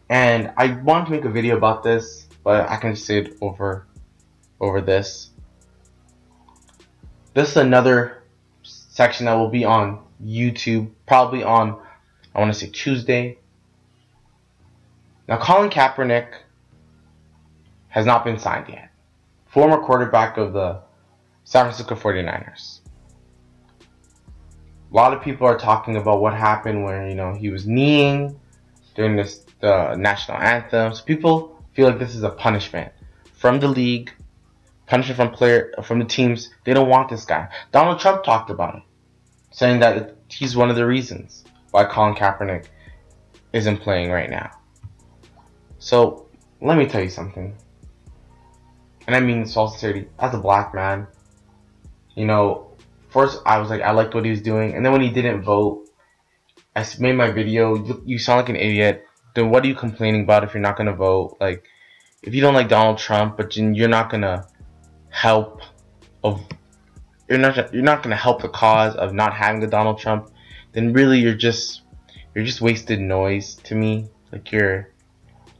And 0.08 0.52
I 0.56 0.72
want 0.82 1.06
to 1.06 1.12
make 1.12 1.24
a 1.24 1.30
video 1.30 1.56
about 1.56 1.82
this, 1.82 2.28
but 2.44 2.68
I 2.68 2.76
can 2.76 2.94
say 2.94 3.18
it 3.18 3.36
over 3.40 3.86
over 4.60 4.80
this. 4.80 5.30
This 7.34 7.50
is 7.50 7.56
another 7.56 8.22
section 8.62 9.26
that 9.26 9.34
will 9.34 9.50
be 9.50 9.64
on 9.64 10.02
YouTube, 10.24 10.90
probably 11.06 11.42
on 11.42 11.80
I 12.34 12.40
want 12.40 12.52
to 12.52 12.58
say 12.58 12.68
Tuesday 12.68 13.38
now, 15.28 15.38
Colin 15.38 15.70
Kaepernick 15.70 16.28
has 17.88 18.06
not 18.06 18.24
been 18.24 18.38
signed 18.38 18.68
yet. 18.68 18.90
Former 19.46 19.78
quarterback 19.78 20.36
of 20.36 20.52
the 20.52 20.80
San 21.44 21.64
Francisco 21.64 21.94
49ers. 21.94 22.80
A 23.80 24.94
lot 24.94 25.12
of 25.12 25.22
people 25.22 25.46
are 25.46 25.58
talking 25.58 25.96
about 25.96 26.20
what 26.20 26.34
happened 26.34 26.84
when, 26.84 27.08
you 27.08 27.16
know, 27.16 27.34
he 27.34 27.50
was 27.50 27.66
kneeing 27.66 28.38
during 28.94 29.16
this 29.16 29.46
the 29.60 29.96
national 29.96 30.38
anthem. 30.38 30.94
So 30.94 31.02
people 31.04 31.62
feel 31.72 31.88
like 31.88 31.98
this 31.98 32.14
is 32.14 32.22
a 32.22 32.30
punishment 32.30 32.92
from 33.32 33.60
the 33.60 33.68
league, 33.68 34.12
punishment 34.86 35.16
from 35.16 35.30
player 35.30 35.72
from 35.82 35.98
the 35.98 36.04
teams. 36.04 36.50
They 36.64 36.74
don't 36.74 36.88
want 36.88 37.08
this 37.08 37.24
guy. 37.24 37.48
Donald 37.72 37.98
Trump 37.98 38.22
talked 38.22 38.50
about 38.50 38.76
it, 38.76 38.82
saying 39.50 39.80
that 39.80 40.16
he's 40.28 40.56
one 40.56 40.70
of 40.70 40.76
the 40.76 40.86
reasons 40.86 41.44
why 41.70 41.84
Colin 41.84 42.14
Kaepernick 42.14 42.66
isn't 43.52 43.78
playing 43.78 44.10
right 44.10 44.30
now. 44.30 44.50
So, 45.86 46.26
let 46.60 46.76
me 46.76 46.86
tell 46.86 47.00
you 47.00 47.08
something. 47.08 47.56
And 49.06 49.14
I 49.14 49.20
mean 49.20 49.42
this 49.42 49.56
all 49.56 49.68
sincerity. 49.68 50.08
As 50.18 50.34
a 50.34 50.38
black 50.38 50.74
man, 50.74 51.06
you 52.16 52.26
know, 52.26 52.72
first 53.08 53.40
I 53.46 53.58
was 53.58 53.70
like, 53.70 53.82
I 53.82 53.92
liked 53.92 54.12
what 54.12 54.24
he 54.24 54.32
was 54.32 54.42
doing. 54.42 54.74
And 54.74 54.84
then 54.84 54.90
when 54.90 55.00
he 55.00 55.10
didn't 55.10 55.42
vote, 55.42 55.88
I 56.74 56.84
made 56.98 57.12
my 57.12 57.30
video. 57.30 57.76
You, 57.76 58.02
you 58.04 58.18
sound 58.18 58.38
like 58.38 58.48
an 58.48 58.56
idiot. 58.56 59.06
Then 59.36 59.50
what 59.50 59.62
are 59.62 59.68
you 59.68 59.76
complaining 59.76 60.22
about 60.22 60.42
if 60.42 60.54
you're 60.54 60.60
not 60.60 60.76
going 60.76 60.88
to 60.88 60.92
vote? 60.96 61.36
Like, 61.40 61.62
if 62.24 62.34
you 62.34 62.40
don't 62.40 62.54
like 62.54 62.68
Donald 62.68 62.98
Trump, 62.98 63.36
but 63.36 63.56
you're 63.56 63.88
not 63.88 64.10
going 64.10 64.22
to 64.22 64.44
help 65.10 65.60
of 66.24 66.44
you're 67.28 67.38
not 67.38 67.72
you're 67.72 67.84
not 67.84 68.02
going 68.02 68.10
to 68.10 68.20
help 68.20 68.42
the 68.42 68.48
cause 68.48 68.96
of 68.96 69.14
not 69.14 69.32
having 69.34 69.62
a 69.62 69.68
Donald 69.68 70.00
Trump, 70.00 70.32
then 70.72 70.92
really 70.92 71.20
you're 71.20 71.40
just 71.48 71.82
you're 72.34 72.44
just 72.44 72.60
wasted 72.60 72.98
noise 72.98 73.54
to 73.66 73.76
me. 73.76 74.08
Like 74.32 74.50
you're 74.50 74.90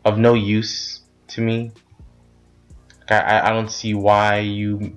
of 0.07 0.17
no 0.19 0.35
use 0.35 1.01
to 1.27 1.41
me. 1.41 1.73
I, 3.11 3.41
I 3.41 3.51
don't 3.51 3.71
see 3.71 3.93
why 3.93 4.39
you 4.39 4.97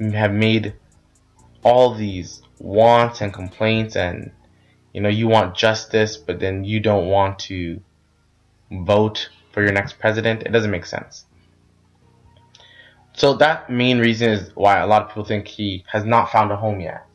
have 0.00 0.32
made 0.32 0.74
all 1.62 1.94
these 1.94 2.42
wants 2.58 3.20
and 3.20 3.32
complaints 3.32 3.96
and 3.96 4.32
you 4.92 5.00
know 5.00 5.08
you 5.08 5.28
want 5.28 5.56
justice 5.56 6.16
but 6.16 6.40
then 6.40 6.64
you 6.64 6.80
don't 6.80 7.06
want 7.06 7.38
to 7.38 7.80
vote 8.70 9.30
for 9.52 9.62
your 9.62 9.72
next 9.72 9.98
president. 10.00 10.42
It 10.42 10.50
doesn't 10.50 10.70
make 10.72 10.86
sense. 10.86 11.24
So 13.14 13.34
that 13.34 13.70
main 13.70 13.98
reason 13.98 14.30
is 14.30 14.50
why 14.54 14.80
a 14.80 14.86
lot 14.86 15.02
of 15.02 15.08
people 15.08 15.24
think 15.24 15.46
he 15.46 15.84
has 15.88 16.04
not 16.04 16.32
found 16.32 16.50
a 16.50 16.56
home 16.56 16.80
yet. 16.80 17.06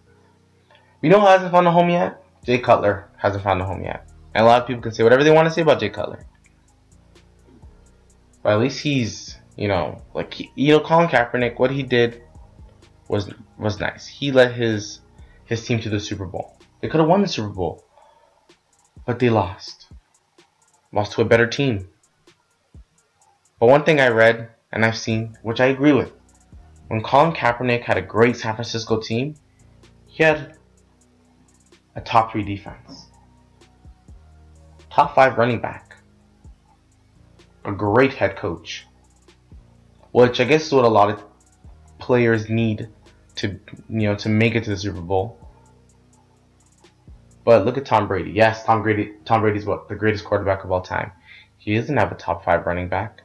You 1.02 1.10
know 1.10 1.20
who 1.20 1.28
hasn't 1.28 1.52
found 1.52 1.68
a 1.68 1.72
home 1.72 1.90
yet. 1.90 2.24
Jay 2.46 2.58
cutler 2.58 3.10
hasn't 3.18 3.44
found 3.44 3.62
a 3.62 3.66
home 3.66 3.84
yet. 3.84 4.10
And 4.34 4.46
a 4.46 4.48
lot 4.48 4.62
of 4.62 4.68
people 4.68 4.82
can 4.82 4.94
say 4.94 5.04
whatever 5.04 5.26
they 5.26 5.32
want 5.32 5.48
to 5.50 5.54
say 5.54 5.62
about 5.62 5.82
jay 5.82 5.90
cutler 5.90 6.26
but 8.44 8.54
at 8.54 8.60
least 8.60 8.80
he's, 8.82 9.38
you 9.56 9.68
know, 9.68 10.02
like 10.14 10.34
he, 10.34 10.52
you 10.56 10.74
know, 10.74 10.80
Colin 10.80 11.08
Kaepernick, 11.08 11.60
what 11.60 11.72
he 11.72 11.84
did 11.84 12.24
was 13.08 13.30
was 13.58 13.80
nice. 13.80 14.08
He 14.08 14.32
led 14.32 14.54
his 14.54 15.02
his 15.46 15.66
team 15.66 15.80
to 15.82 15.90
the 15.90 16.00
Super 16.00 16.26
Bowl. 16.26 16.58
They 16.82 16.88
could 16.88 17.00
have 17.00 17.10
won 17.10 17.22
the 17.22 17.28
Super 17.28 17.50
Bowl, 17.50 17.84
but 19.06 19.20
they 19.20 19.30
lost. 19.30 19.88
Lost 20.92 21.14
to 21.14 21.22
a 21.22 21.26
better 21.26 21.48
team. 21.48 21.88
But 23.60 23.68
one 23.68 23.84
thing 23.84 24.00
I 24.00 24.08
read 24.08 24.50
and 24.72 24.84
I've 24.84 24.98
seen, 24.98 25.38
which 25.44 25.60
I 25.60 25.68
agree 25.68 25.94
with, 25.94 26.12
when 26.88 27.04
Colin 27.04 27.34
Kaepernick 27.34 27.84
had 27.84 27.98
a 27.98 28.02
great 28.02 28.36
San 28.36 28.56
Francisco 28.56 29.00
team, 29.00 29.36
he 30.08 30.24
had 30.24 30.58
a 31.96 32.02
top 32.02 32.32
three 32.32 32.44
defense, 32.44 33.08
top 34.90 35.14
five 35.16 35.38
running 35.38 35.62
back, 35.62 35.91
a 37.66 37.72
great 37.72 38.14
head 38.14 38.36
coach, 38.36 38.88
which 40.12 40.40
I 40.40 40.46
guess 40.46 40.68
is 40.68 40.74
what 40.74 40.86
a 40.86 40.90
lot 40.90 41.10
of 41.10 41.24
players 42.00 42.50
need 42.50 42.90
to 43.36 43.60
you 43.90 44.08
know 44.08 44.16
to 44.16 44.30
make 44.30 44.56
it 44.56 44.64
to 44.66 44.72
the 44.72 44.78
Super 44.78 45.02
Bowl. 45.02 45.38
But 47.44 47.66
look 47.66 47.78
at 47.78 47.86
Tom 47.86 48.08
Brady. 48.08 48.32
Yes, 48.32 48.64
Tom 48.66 48.84
Brady. 48.84 49.14
Tom 49.26 49.42
Brady's 49.42 49.66
what 49.66 49.90
the 49.90 49.96
greatest 49.96 50.26
quarterback 50.26 50.64
of 50.64 50.72
all 50.72 50.82
time. 50.82 51.12
He 51.58 51.76
doesn't 51.76 51.98
have 51.98 52.12
a 52.12 52.16
top 52.16 52.44
five 52.44 52.66
running 52.66 52.88
back. 52.88 53.22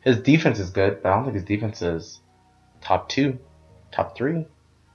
His 0.00 0.18
defense 0.18 0.58
is 0.58 0.70
good, 0.70 1.02
but 1.02 1.10
I 1.10 1.14
don't 1.14 1.24
think 1.24 1.34
his 1.34 1.44
defense 1.44 1.82
is 1.82 2.20
top 2.80 3.08
two, 3.08 3.38
top 3.92 4.16
three. 4.16 4.46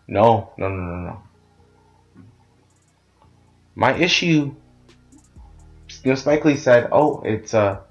No, 0.08 0.52
no, 0.58 0.70
no, 0.70 0.82
no, 0.82 0.96
no. 0.96 1.24
My 3.76 3.94
issue, 3.96 4.56
you 6.04 6.12
know, 6.12 6.16
Spike 6.16 6.46
Lee 6.46 6.56
said, 6.56 6.90
"Oh, 6.92 7.22
it's 7.24 7.54
uh, 7.54 7.82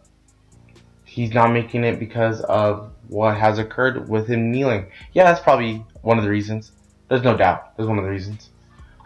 he's 1.14 1.32
not 1.32 1.52
making 1.52 1.84
it 1.84 1.98
because 1.98 2.40
of 2.42 2.90
what 3.08 3.36
has 3.36 3.58
occurred 3.58 4.08
with 4.08 4.26
him 4.28 4.50
kneeling." 4.50 4.86
Yeah, 5.12 5.24
that's 5.24 5.40
probably 5.40 5.84
one 6.02 6.18
of 6.18 6.24
the 6.24 6.30
reasons. 6.30 6.72
There's 7.08 7.22
no 7.22 7.36
doubt. 7.36 7.76
There's 7.76 7.88
one 7.88 7.98
of 7.98 8.04
the 8.04 8.10
reasons. 8.10 8.50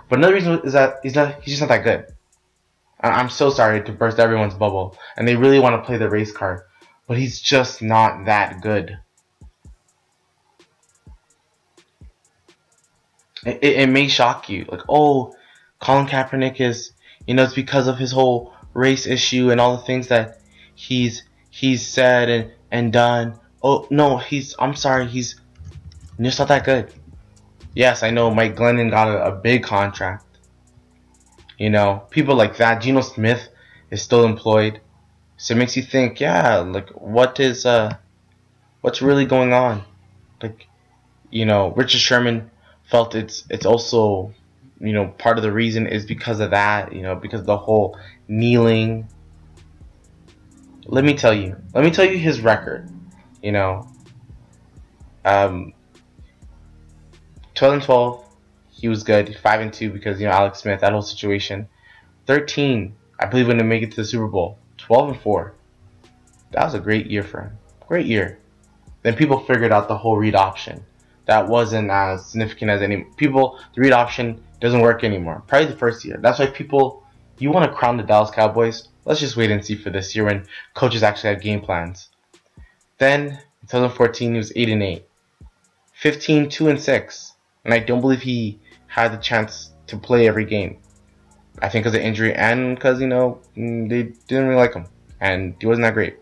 But 0.09 0.19
another 0.19 0.35
reason 0.35 0.61
is 0.65 0.73
that 0.73 1.01
he's 1.03 1.15
not. 1.15 1.43
He's 1.43 1.59
just 1.59 1.61
not 1.61 1.69
that 1.69 1.85
good. 1.85 2.07
I'm 3.01 3.31
so 3.31 3.51
sorry 3.51 3.83
to 3.85 3.93
burst 3.93 4.19
everyone's 4.19 4.55
bubble, 4.55 4.97
and 5.17 5.29
they 5.29 5.37
really 5.37 5.61
want 5.61 5.77
to 5.77 5.87
play 5.87 5.99
the 5.99 6.11
race 6.11 6.33
card, 6.33 6.63
but 7.07 7.17
he's 7.17 7.41
just 7.41 7.81
not 7.81 8.25
that 8.25 8.61
good. 8.61 8.99
It, 13.47 13.59
it, 13.63 13.77
it 13.83 13.89
may 13.89 14.09
shock 14.09 14.49
you, 14.49 14.67
like, 14.69 14.81
oh, 14.89 15.37
Colin 15.81 16.07
Kaepernick 16.07 16.61
is, 16.61 16.91
you 17.25 17.35
know, 17.35 17.45
it's 17.45 17.55
because 17.55 17.87
of 17.87 17.99
his 17.99 18.11
whole 18.11 18.53
race 18.75 19.07
issue 19.07 19.53
and 19.53 19.61
all 19.61 19.77
the 19.77 19.85
things 19.85 20.09
that 20.09 20.41
he's 20.75 21.23
he's 21.59 21.85
said 21.85 22.29
and 22.29 22.53
and 22.71 22.93
done. 22.93 23.39
Oh 23.63 23.87
no, 23.91 24.19
he's. 24.19 24.55
I'm 24.59 24.75
sorry, 24.75 25.07
he's 25.07 25.41
just 26.21 26.39
not 26.39 26.49
that 26.49 26.65
good. 26.65 26.93
Yes, 27.75 28.03
I 28.03 28.11
know 28.11 28.33
Mike 28.33 28.57
Glennon 28.57 28.91
got 28.91 29.09
a, 29.09 29.27
a 29.27 29.33
big 29.33 29.65
contract. 29.65 30.25
You 31.59 31.71
know, 31.71 32.05
people 32.11 32.37
like 32.37 32.57
that. 32.59 32.81
Geno 32.81 33.01
Smith 33.01 33.49
is 33.91 34.03
still 34.03 34.25
employed. 34.25 34.81
So 35.37 35.55
it 35.55 35.59
makes 35.59 35.77
you 35.77 35.83
think, 35.83 36.21
yeah, 36.21 36.59
like 36.59 36.91
what 36.91 37.41
is 37.41 37.67
uh 37.67 37.97
what's 38.81 39.03
really 39.03 39.25
going 39.25 39.53
on? 39.53 39.83
Like, 40.41 40.69
you 41.31 41.45
know, 41.45 41.73
Richard 41.73 42.01
Sherman 42.01 42.51
felt 42.85 43.17
it's 43.17 43.45
it's 43.51 43.67
also 43.67 44.33
you 44.81 44.93
know 44.93 45.09
part 45.19 45.39
of 45.39 45.43
the 45.43 45.53
reason 45.53 45.89
is 45.89 46.07
because 46.07 46.39
of 46.41 46.51
that 46.53 46.93
you 46.93 47.03
know 47.03 47.15
because 47.15 47.45
the 47.45 47.57
whole 47.57 47.99
kneeling 48.29 49.07
let 50.89 51.05
me 51.05 51.15
tell 51.15 51.33
you 51.33 51.57
let 51.75 51.85
me 51.85 51.91
tell 51.91 52.05
you 52.05 52.19
his 52.19 52.41
record 52.41 52.91
you 53.43 53.53
know 53.53 53.89
um 55.25 55.73
2012 57.55 58.25
he 58.71 58.89
was 58.89 59.03
good 59.03 59.37
5 59.37 59.61
and 59.61 59.73
2 59.73 59.91
because 59.91 60.21
you 60.21 60.27
know 60.27 60.33
alex 60.33 60.61
smith 60.61 60.81
that 60.81 60.93
whole 60.93 61.03
situation 61.03 61.69
13 62.27 62.95
i 63.21 63.27
believe 63.27 63.47
when 63.47 63.59
they 63.59 63.65
make 63.65 63.83
it 63.83 63.91
to 63.91 63.97
the 63.97 64.05
super 64.05 64.27
bowl 64.27 64.59
12 64.79 65.09
and 65.11 65.21
4 65.21 65.55
that 66.51 66.65
was 66.65 66.75
a 66.75 66.81
great 66.81 67.07
year 67.07 67.23
for 67.23 67.43
him 67.43 67.59
great 67.87 68.07
year 68.07 68.39
then 69.03 69.15
people 69.15 69.39
figured 69.41 69.73
out 69.73 69.87
the 69.87 69.97
whole 69.97 70.17
read 70.17 70.35
option 70.35 70.85
that 71.29 71.47
wasn't 71.47 71.91
as 71.91 72.25
significant 72.25 72.71
as 72.71 72.81
any 72.81 73.05
people. 73.19 73.61
The 73.75 73.83
read 73.83 73.93
option 73.93 74.43
doesn't 74.61 74.81
work 74.81 75.05
anymore. 75.05 75.43
Probably 75.47 75.69
the 75.69 75.77
first 75.77 76.03
year. 76.03 76.17
That's 76.19 76.39
why 76.39 76.47
people, 76.47 77.05
you 77.39 77.51
want 77.51 77.71
to 77.71 77.77
crown 77.77 77.99
the 77.99 78.03
Dallas 78.03 78.31
Cowboys. 78.31 78.89
Let's 79.09 79.21
just 79.21 79.39
wait 79.39 79.51
and 79.51 79.65
see 79.65 79.75
for 79.75 79.89
this 79.89 80.15
year 80.15 80.27
when 80.27 80.47
coaches 80.75 81.03
actually 81.03 81.33
have 81.33 81.41
game 81.41 81.63
plans. 81.63 82.11
Then 82.99 83.39
2014 83.63 84.33
he 84.33 84.37
was 84.37 84.53
eight 84.55 84.69
and 84.69 84.83
eight. 84.83 85.07
15 85.95 86.51
two 86.51 86.69
and 86.69 86.79
six, 86.79 87.33
and 87.65 87.73
I 87.73 87.79
don't 87.79 88.03
believe 88.03 88.21
he 88.21 88.61
had 88.87 89.15
the 89.15 89.17
chance 89.17 89.71
to 89.87 89.97
play 89.97 90.29
every 90.29 90.45
game. 90.45 90.77
I 91.63 91.71
think 91.71 91.85
because 91.85 91.97
of 91.97 92.03
injury 92.03 92.35
and 92.35 92.75
because 92.77 93.01
you 93.01 93.07
know 93.07 93.41
mm, 93.57 93.89
they 93.89 94.03
didn't 94.29 94.49
really 94.49 94.61
like 94.61 94.75
him 94.75 94.85
and 95.23 95.57
he 95.59 95.67
wasn't 95.67 95.87
that 95.87 95.95
great. 95.95 96.19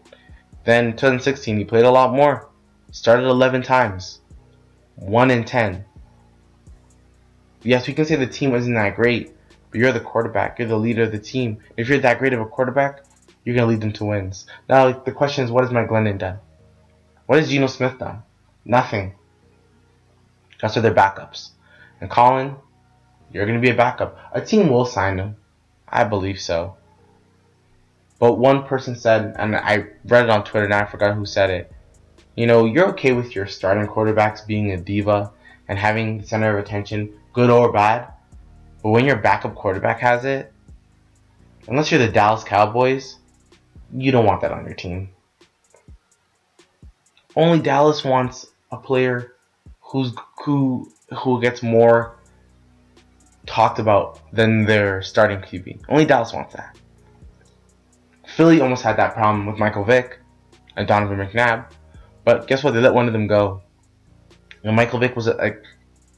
Then 0.64 0.92
2016 0.92 1.58
he 1.58 1.64
played 1.64 1.86
a 1.86 1.90
lot 1.90 2.14
more. 2.14 2.48
Started 2.92 3.24
11 3.24 3.62
times. 3.62 4.20
1 4.94 5.30
in 5.32 5.42
10. 5.42 5.84
Yes, 7.64 7.88
we 7.88 7.94
can 7.94 8.04
say 8.04 8.14
the 8.14 8.28
team 8.28 8.52
wasn't 8.52 8.76
that 8.76 8.94
great, 8.94 9.35
but 9.76 9.82
you're 9.82 9.92
the 9.92 10.00
quarterback. 10.00 10.58
You're 10.58 10.68
the 10.68 10.78
leader 10.78 11.02
of 11.02 11.12
the 11.12 11.18
team. 11.18 11.58
If 11.76 11.90
you're 11.90 11.98
that 11.98 12.18
great 12.18 12.32
of 12.32 12.40
a 12.40 12.46
quarterback, 12.46 13.04
you're 13.44 13.54
going 13.54 13.68
to 13.68 13.70
lead 13.70 13.82
them 13.82 13.92
to 13.92 14.06
wins. 14.06 14.46
Now, 14.70 14.90
the 14.90 15.12
question 15.12 15.44
is, 15.44 15.50
what 15.50 15.64
has 15.64 15.70
Mike 15.70 15.90
Glennon 15.90 16.16
done? 16.16 16.38
What 17.26 17.38
has 17.38 17.50
Geno 17.50 17.66
Smith 17.66 17.98
done? 17.98 18.22
Nothing. 18.64 19.16
That's 20.62 20.76
why 20.76 20.80
they're 20.80 20.94
backups. 20.94 21.50
And 22.00 22.08
Colin, 22.08 22.56
you're 23.30 23.44
going 23.44 23.60
to 23.60 23.66
be 23.66 23.70
a 23.70 23.76
backup. 23.76 24.18
A 24.32 24.40
team 24.40 24.70
will 24.70 24.86
sign 24.86 25.18
him. 25.18 25.36
I 25.86 26.04
believe 26.04 26.40
so. 26.40 26.78
But 28.18 28.38
one 28.38 28.64
person 28.64 28.96
said, 28.96 29.36
and 29.38 29.54
I 29.54 29.88
read 30.06 30.24
it 30.24 30.30
on 30.30 30.44
Twitter 30.44 30.64
and 30.64 30.72
I 30.72 30.86
forgot 30.86 31.14
who 31.14 31.26
said 31.26 31.50
it. 31.50 31.70
You 32.34 32.46
know, 32.46 32.64
you're 32.64 32.88
okay 32.92 33.12
with 33.12 33.34
your 33.34 33.46
starting 33.46 33.86
quarterbacks 33.86 34.46
being 34.46 34.72
a 34.72 34.78
diva 34.78 35.32
and 35.68 35.78
having 35.78 36.16
the 36.16 36.26
center 36.26 36.56
of 36.56 36.64
attention, 36.64 37.12
good 37.34 37.50
or 37.50 37.70
bad. 37.70 38.14
But 38.86 38.92
when 38.92 39.04
your 39.04 39.16
backup 39.16 39.56
quarterback 39.56 39.98
has 39.98 40.24
it, 40.24 40.52
unless 41.66 41.90
you're 41.90 41.98
the 41.98 42.06
Dallas 42.06 42.44
Cowboys, 42.44 43.18
you 43.92 44.12
don't 44.12 44.24
want 44.24 44.42
that 44.42 44.52
on 44.52 44.64
your 44.64 44.74
team. 44.74 45.08
Only 47.34 47.58
Dallas 47.58 48.04
wants 48.04 48.46
a 48.70 48.76
player 48.76 49.34
who's 49.80 50.12
who 50.44 50.88
who 51.12 51.40
gets 51.40 51.64
more 51.64 52.16
talked 53.44 53.80
about 53.80 54.20
than 54.32 54.66
their 54.66 55.02
starting 55.02 55.38
QB. 55.38 55.80
Only 55.88 56.04
Dallas 56.04 56.32
wants 56.32 56.54
that. 56.54 56.78
Philly 58.36 58.60
almost 58.60 58.84
had 58.84 58.98
that 58.98 59.14
problem 59.14 59.46
with 59.46 59.58
Michael 59.58 59.82
Vick 59.82 60.20
and 60.76 60.86
Donovan 60.86 61.18
McNabb. 61.18 61.72
But 62.24 62.46
guess 62.46 62.62
what? 62.62 62.72
They 62.72 62.78
let 62.80 62.94
one 62.94 63.08
of 63.08 63.12
them 63.12 63.26
go. 63.26 63.62
And 64.62 64.76
Michael 64.76 65.00
Vick 65.00 65.16
was 65.16 65.26
a, 65.26 65.56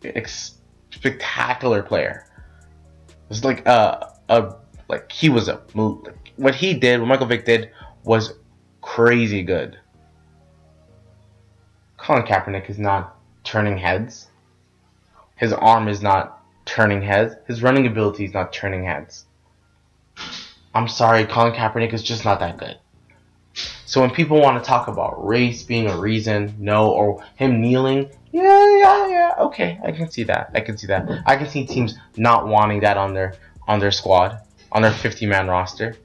a, 0.05 0.19
a 0.19 0.27
spectacular 0.91 1.83
player. 1.83 2.27
It 3.29 3.33
was 3.33 3.45
like 3.45 3.67
a, 3.67 4.15
a 4.31 4.55
like 4.89 5.13
he 5.13 5.29
was 5.29 5.49
a 5.49 5.61
like, 5.75 6.33
what 6.37 6.55
he 6.55 6.73
did, 6.73 6.99
what 6.99 7.09
Michael 7.09 7.27
Vick 7.27 7.45
did 7.45 7.71
was 8.05 8.33
crazy 8.81 9.43
good. 9.43 9.79
Colin 11.99 12.23
Kaepernick 12.23 12.71
is 12.71 12.79
not 12.79 13.19
turning 13.45 13.77
heads. 13.77 14.29
His 15.37 15.53
arm 15.53 15.89
is 15.89 16.01
not 16.01 16.43
turning 16.65 17.03
heads. 17.03 17.35
His 17.47 17.63
running 17.63 17.87
ability 17.87 18.25
is 18.25 18.33
not 18.33 18.51
turning 18.51 18.85
heads. 18.85 19.27
I'm 20.75 20.89
sorry, 20.89 21.27
Colin 21.27 21.53
Kaepernick 21.53 21.93
is 21.93 22.03
just 22.03 22.25
not 22.25 22.41
that 22.41 22.57
good. 22.57 22.79
So 23.85 24.01
when 24.01 24.11
people 24.11 24.41
want 24.41 24.63
to 24.63 24.67
talk 24.67 24.89
about 24.89 25.27
race 25.27 25.63
being 25.65 25.91
a 25.91 25.99
reason, 25.99 26.55
no, 26.59 26.91
or 26.91 27.25
him 27.37 27.61
kneeling, 27.61 28.11
yeah, 28.33 28.43
yeah, 28.97 29.09
yeah, 29.09 29.35
okay, 29.47 29.79
I 29.85 29.93
can 29.93 30.11
see 30.11 30.25
that. 30.25 30.51
I 30.55 30.61
can 30.61 30.77
see 30.77 30.87
that. 30.89 31.09
I 31.27 31.37
can 31.37 31.49
see 31.49 31.67
teams 31.67 31.95
not 32.17 32.47
wanting 32.47 32.81
that 32.81 32.97
on 32.97 33.15
their 33.15 33.35
on 33.67 33.79
their 33.79 33.91
squad, 33.91 34.41
on 34.73 34.83
their 34.83 34.93
50 34.93 35.27
man 35.27 35.47
roster. 35.47 35.97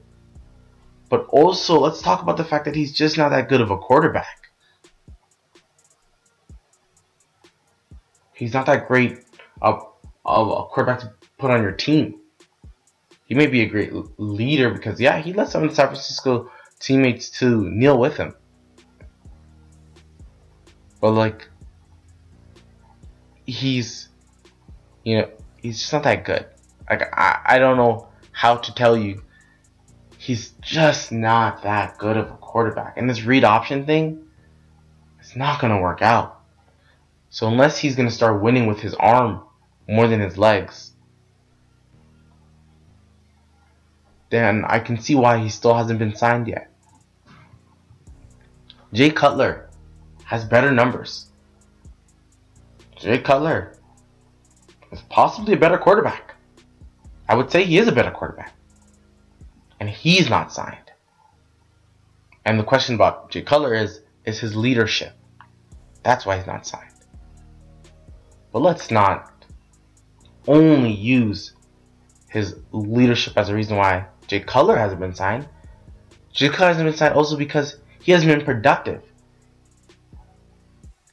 But 1.08 1.26
also, 1.28 1.78
let's 1.78 2.02
talk 2.02 2.22
about 2.22 2.36
the 2.36 2.44
fact 2.44 2.64
that 2.64 2.74
he's 2.74 2.92
just 2.92 3.16
not 3.16 3.30
that 3.30 3.48
good 3.48 3.60
of 3.60 3.70
a 3.70 3.78
quarterback. 3.78 4.50
He's 8.34 8.52
not 8.52 8.66
that 8.66 8.88
great 8.88 9.20
of, 9.62 9.86
of 10.24 10.48
a 10.48 10.64
quarterback 10.64 11.00
to 11.00 11.12
put 11.38 11.50
on 11.50 11.62
your 11.62 11.72
team. 11.72 12.20
He 13.26 13.34
may 13.34 13.46
be 13.46 13.62
a 13.62 13.66
great 13.66 13.92
leader 14.18 14.70
because, 14.70 15.00
yeah, 15.00 15.18
he 15.18 15.32
led 15.32 15.48
some 15.48 15.62
of 15.62 15.70
the 15.70 15.76
San 15.76 15.86
Francisco 15.86 16.50
teammates 16.80 17.30
to 17.38 17.70
kneel 17.70 17.98
with 17.98 18.16
him. 18.16 18.34
But 21.00 21.12
like 21.12 21.48
he's 23.46 24.08
you 25.04 25.18
know, 25.18 25.30
he's 25.58 25.78
just 25.78 25.92
not 25.92 26.02
that 26.04 26.24
good. 26.24 26.46
Like 26.88 27.02
I, 27.16 27.40
I 27.44 27.58
don't 27.58 27.76
know 27.76 28.08
how 28.32 28.56
to 28.56 28.74
tell 28.74 28.96
you. 28.96 29.22
He's 30.18 30.50
just 30.60 31.12
not 31.12 31.62
that 31.62 31.98
good 31.98 32.16
of 32.16 32.30
a 32.30 32.36
quarterback. 32.36 32.96
And 32.96 33.08
this 33.08 33.24
read 33.24 33.44
option 33.44 33.84
thing, 33.84 34.26
it's 35.20 35.36
not 35.36 35.60
gonna 35.60 35.80
work 35.80 36.00
out. 36.00 36.40
So 37.28 37.46
unless 37.46 37.78
he's 37.78 37.96
gonna 37.96 38.10
start 38.10 38.42
winning 38.42 38.66
with 38.66 38.80
his 38.80 38.94
arm 38.94 39.42
more 39.86 40.08
than 40.08 40.20
his 40.20 40.38
legs, 40.38 40.92
then 44.30 44.64
I 44.64 44.78
can 44.78 44.98
see 44.98 45.14
why 45.14 45.38
he 45.38 45.48
still 45.50 45.74
hasn't 45.74 45.98
been 45.98 46.16
signed 46.16 46.48
yet. 46.48 46.70
Jay 48.92 49.10
Cutler 49.10 49.68
has 50.24 50.44
better 50.44 50.70
numbers. 50.70 51.26
Jay 53.04 53.18
Cutler 53.18 53.74
is 54.90 55.02
possibly 55.10 55.52
a 55.52 55.58
better 55.58 55.76
quarterback. 55.76 56.36
I 57.28 57.34
would 57.34 57.50
say 57.50 57.62
he 57.62 57.76
is 57.76 57.86
a 57.86 57.92
better 57.92 58.10
quarterback. 58.10 58.54
And 59.78 59.90
he's 59.90 60.30
not 60.30 60.54
signed. 60.54 60.90
And 62.46 62.58
the 62.58 62.64
question 62.64 62.94
about 62.94 63.30
Jay 63.30 63.42
Cutler 63.42 63.74
is 63.74 64.00
is 64.24 64.40
his 64.40 64.56
leadership. 64.56 65.12
That's 66.02 66.24
why 66.24 66.38
he's 66.38 66.46
not 66.46 66.66
signed. 66.66 66.92
But 68.52 68.60
let's 68.60 68.90
not 68.90 69.44
only 70.48 70.90
use 70.90 71.52
his 72.30 72.56
leadership 72.72 73.36
as 73.36 73.50
a 73.50 73.54
reason 73.54 73.76
why 73.76 74.06
Jay 74.28 74.40
Cutler 74.40 74.78
hasn't 74.78 75.00
been 75.00 75.14
signed. 75.14 75.46
Jay 76.32 76.48
Cutler 76.48 76.68
hasn't 76.68 76.86
been 76.86 76.96
signed 76.96 77.14
also 77.14 77.36
because 77.36 77.76
he 78.00 78.12
hasn't 78.12 78.34
been 78.34 78.46
productive. 78.46 79.02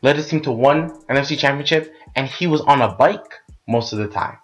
Led 0.02 0.16
his 0.16 0.28
team 0.28 0.42
to 0.42 0.52
one 0.52 0.90
NFC 1.08 1.38
championship 1.38 1.94
and 2.16 2.28
he 2.28 2.48
was 2.48 2.62
on 2.62 2.82
a 2.82 2.94
bike 2.96 3.40
most 3.68 3.94
of 3.94 4.00
the 4.00 4.08
time. 4.08 4.38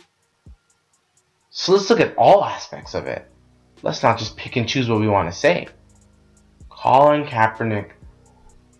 So 1.49 1.73
let's 1.73 1.89
look 1.89 1.99
at 1.99 2.15
all 2.17 2.45
aspects 2.45 2.93
of 2.93 3.07
it. 3.07 3.29
Let's 3.81 4.03
not 4.03 4.17
just 4.19 4.37
pick 4.37 4.55
and 4.55 4.67
choose 4.67 4.89
what 4.89 4.99
we 4.99 5.07
want 5.07 5.31
to 5.31 5.37
say. 5.37 5.67
Colin 6.69 7.25
Kaepernick 7.25 7.91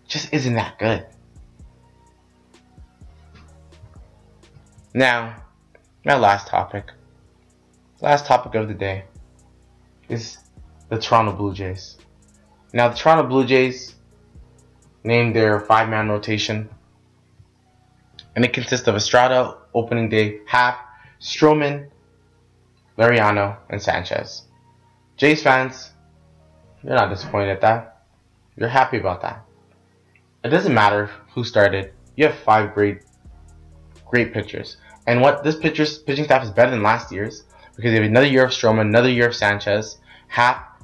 just 0.06 0.32
isn't 0.32 0.54
that 0.54 0.78
good. 0.78 1.06
Now, 4.94 5.42
my 6.04 6.16
last 6.16 6.46
topic, 6.46 6.90
last 8.00 8.26
topic 8.26 8.54
of 8.54 8.68
the 8.68 8.74
day, 8.74 9.04
is 10.08 10.38
the 10.88 10.98
Toronto 10.98 11.32
Blue 11.32 11.52
Jays. 11.52 11.98
Now, 12.72 12.88
the 12.88 12.96
Toronto 12.96 13.28
Blue 13.28 13.44
Jays 13.44 13.94
named 15.08 15.34
their 15.34 15.58
five 15.60 15.88
man 15.88 16.08
rotation, 16.08 16.68
and 18.36 18.44
it 18.44 18.52
consists 18.52 18.86
of 18.86 18.94
Estrada, 18.94 19.56
opening 19.74 20.10
day, 20.10 20.40
Happ, 20.46 20.86
Stroman, 21.18 21.88
Liriano, 22.98 23.56
and 23.70 23.82
Sanchez. 23.82 24.42
Jays 25.16 25.42
fans, 25.42 25.92
you're 26.84 26.94
not 26.94 27.08
disappointed 27.08 27.48
at 27.48 27.62
that. 27.62 28.04
You're 28.56 28.68
happy 28.68 28.98
about 28.98 29.22
that. 29.22 29.44
It 30.44 30.50
doesn't 30.50 30.74
matter 30.74 31.10
who 31.32 31.42
started. 31.42 31.92
You 32.16 32.26
have 32.26 32.36
five 32.40 32.74
great, 32.74 32.98
great 34.10 34.32
pitchers. 34.34 34.76
And 35.06 35.22
what 35.22 35.42
this 35.42 35.56
pitcher's 35.56 35.98
pitching 35.98 36.24
staff 36.24 36.44
is 36.44 36.50
better 36.50 36.70
than 36.70 36.82
last 36.82 37.10
year's 37.10 37.44
because 37.76 37.92
they 37.92 37.96
have 37.96 38.04
another 38.04 38.26
year 38.26 38.44
of 38.44 38.50
Stroman, 38.50 38.82
another 38.82 39.10
year 39.10 39.28
of 39.28 39.34
Sanchez, 39.34 39.98
Happ 40.26 40.82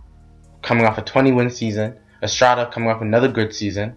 coming 0.62 0.86
off 0.86 0.96
a 0.96 1.02
20 1.02 1.32
win 1.32 1.50
season, 1.50 1.94
Estrada 2.22 2.70
coming 2.72 2.88
off 2.88 3.02
another 3.02 3.28
good 3.28 3.54
season. 3.54 3.96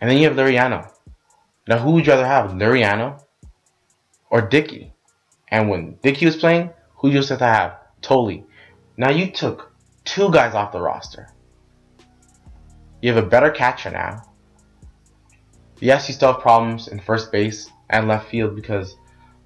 And 0.00 0.10
then 0.10 0.18
you 0.18 0.28
have 0.28 0.36
Liriano. 0.36 0.90
Now, 1.66 1.78
who 1.78 1.92
would 1.92 2.06
you 2.06 2.12
rather 2.12 2.26
have, 2.26 2.52
Liriano 2.52 3.22
or 4.30 4.40
Dickey? 4.40 4.92
And 5.48 5.68
when 5.68 5.98
Dickey 6.02 6.26
was 6.26 6.36
playing, 6.36 6.70
who 6.96 7.08
you 7.08 7.16
used 7.16 7.28
to 7.28 7.36
have? 7.36 7.78
Thole. 8.02 8.44
Now 8.96 9.10
you 9.10 9.30
took 9.30 9.72
two 10.04 10.30
guys 10.30 10.54
off 10.54 10.72
the 10.72 10.80
roster. 10.80 11.28
You 13.02 13.12
have 13.12 13.24
a 13.24 13.28
better 13.28 13.50
catcher 13.50 13.90
now. 13.90 14.22
Yes, 15.80 16.08
you 16.08 16.14
still 16.14 16.32
have 16.32 16.42
problems 16.42 16.88
in 16.88 16.98
first 16.98 17.30
base 17.30 17.70
and 17.90 18.08
left 18.08 18.28
field 18.30 18.56
because 18.56 18.96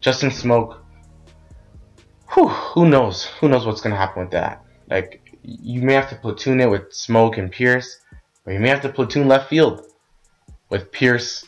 Justin 0.00 0.30
Smoak. 0.30 0.78
Whew, 2.32 2.48
who 2.48 2.88
knows? 2.88 3.26
Who 3.40 3.48
knows 3.48 3.66
what's 3.66 3.82
gonna 3.82 3.96
happen 3.96 4.22
with 4.22 4.32
that? 4.32 4.64
Like 4.88 5.38
you 5.42 5.82
may 5.82 5.92
have 5.92 6.08
to 6.08 6.16
platoon 6.16 6.60
it 6.60 6.70
with 6.70 6.90
Smoak 6.90 7.36
and 7.36 7.52
Pearce, 7.52 7.98
or 8.46 8.52
you 8.54 8.60
may 8.60 8.68
have 8.68 8.80
to 8.82 8.88
platoon 8.88 9.28
left 9.28 9.50
field 9.50 9.86
with 10.72 10.90
Pearce, 10.90 11.44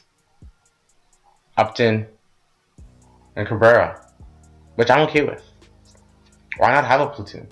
Upton, 1.56 2.06
and 3.34 3.48
Cabrera, 3.48 4.06
which 4.74 4.90
I'm 4.90 5.00
okay 5.08 5.22
with. 5.24 5.42
Why 6.58 6.72
not 6.72 6.84
have 6.84 7.00
a 7.00 7.06
platoon? 7.06 7.48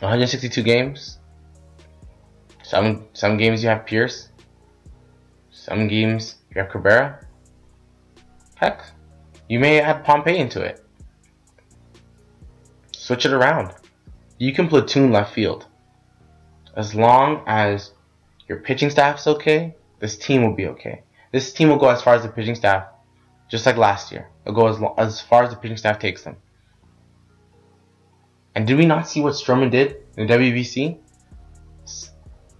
162 0.00 0.62
games. 0.62 1.18
Some 2.62 3.06
some 3.12 3.36
games 3.36 3.62
you 3.62 3.68
have 3.68 3.84
Pearce. 3.84 4.30
Some 5.50 5.86
games 5.86 6.36
you 6.50 6.62
have 6.62 6.70
Cabrera. 6.70 7.26
Heck, 8.54 8.86
you 9.50 9.58
may 9.58 9.80
add 9.80 10.02
Pompey 10.02 10.38
into 10.38 10.62
it. 10.62 10.82
Switch 12.92 13.26
it 13.26 13.34
around. 13.34 13.74
You 14.38 14.54
can 14.54 14.66
platoon 14.66 15.12
left 15.12 15.34
field. 15.34 15.66
As 16.74 16.94
long 16.94 17.44
as 17.46 17.92
your 18.48 18.58
pitching 18.58 18.90
staff's 18.90 19.26
okay, 19.26 19.74
this 19.98 20.16
team 20.16 20.42
will 20.42 20.54
be 20.54 20.66
okay. 20.66 21.02
This 21.32 21.52
team 21.52 21.68
will 21.68 21.76
go 21.76 21.88
as 21.88 22.02
far 22.02 22.14
as 22.14 22.22
the 22.22 22.28
pitching 22.28 22.54
staff, 22.54 22.86
just 23.48 23.66
like 23.66 23.76
last 23.76 24.12
year. 24.12 24.28
It'll 24.44 24.54
go 24.54 24.68
as, 24.68 24.80
as 24.98 25.20
far 25.20 25.44
as 25.44 25.50
the 25.50 25.56
pitching 25.56 25.76
staff 25.76 25.98
takes 25.98 26.22
them. 26.22 26.36
And 28.54 28.66
did 28.66 28.78
we 28.78 28.86
not 28.86 29.08
see 29.08 29.20
what 29.20 29.34
Stroman 29.34 29.70
did 29.70 29.96
in 30.16 30.26
the 30.26 30.34
WBC? 30.34 30.98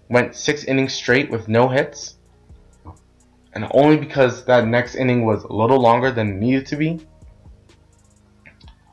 Went 0.09 0.35
six 0.35 0.65
innings 0.65 0.93
straight 0.93 1.31
with 1.31 1.49
no 1.49 1.69
hits. 1.69 2.17
And 3.55 3.67
only 3.71 3.97
because 3.97 4.45
that 4.45 4.67
next 4.67 4.95
inning 4.95 5.25
was 5.25 5.45
a 5.45 5.53
little 5.53 5.81
longer 5.81 6.11
than 6.11 6.29
it 6.29 6.35
needed 6.35 6.67
to 6.67 6.77
be, 6.77 7.01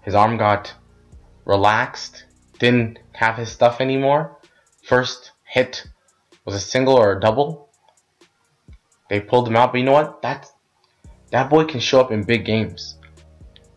his 0.03 0.15
arm 0.15 0.37
got 0.37 0.73
relaxed, 1.45 2.25
didn't 2.59 2.99
have 3.13 3.35
his 3.35 3.51
stuff 3.51 3.81
anymore. 3.81 4.37
First 4.83 5.31
hit 5.43 5.85
was 6.45 6.55
a 6.55 6.59
single 6.59 6.95
or 6.95 7.13
a 7.13 7.19
double. 7.19 7.69
They 9.09 9.19
pulled 9.19 9.47
him 9.47 9.55
out, 9.55 9.71
but 9.71 9.77
you 9.79 9.85
know 9.85 9.93
what? 9.93 10.21
That 10.21 10.49
that 11.31 11.49
boy 11.49 11.65
can 11.65 11.79
show 11.79 11.99
up 11.99 12.11
in 12.11 12.23
big 12.23 12.45
games. 12.45 12.97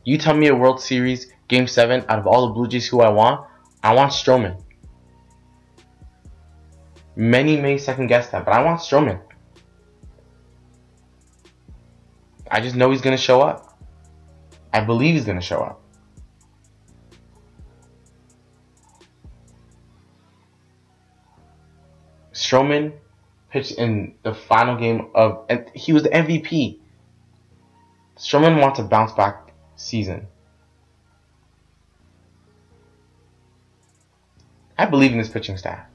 You 0.04 0.18
tell 0.18 0.36
me 0.36 0.48
a 0.48 0.54
World 0.54 0.80
Series 0.80 1.32
Game 1.48 1.66
7 1.66 2.04
out 2.08 2.18
of 2.18 2.26
all 2.26 2.48
the 2.48 2.54
Blue 2.54 2.68
Jays 2.68 2.86
who 2.86 3.00
I 3.00 3.10
want, 3.10 3.46
I 3.82 3.94
want 3.94 4.12
Stroman. 4.12 4.62
Many 7.16 7.58
may 7.60 7.78
second 7.78 8.08
guess 8.08 8.28
that, 8.30 8.44
but 8.44 8.52
I 8.52 8.62
want 8.62 8.80
Stroman. 8.80 9.20
I 12.50 12.60
just 12.60 12.76
know 12.76 12.90
he's 12.90 13.00
to 13.16 13.22
show 13.22 13.40
up. 13.40 13.80
I 14.72 14.84
believe 14.84 15.14
he's 15.14 15.24
to 15.38 15.44
show 15.44 15.60
up. 15.60 15.80
Stroman 22.46 22.92
pitched 23.50 23.72
in 23.72 24.14
the 24.22 24.34
final 24.34 24.76
game 24.76 25.08
of, 25.14 25.44
and 25.48 25.68
he 25.74 25.92
was 25.92 26.04
the 26.04 26.10
MVP. 26.10 26.78
Stroman 28.16 28.60
wants 28.60 28.78
a 28.78 28.84
bounce 28.84 29.12
back 29.12 29.52
season. 29.76 30.26
I 34.78 34.86
believe 34.86 35.12
in 35.12 35.18
this 35.18 35.28
pitching 35.28 35.56
staff. 35.56 35.86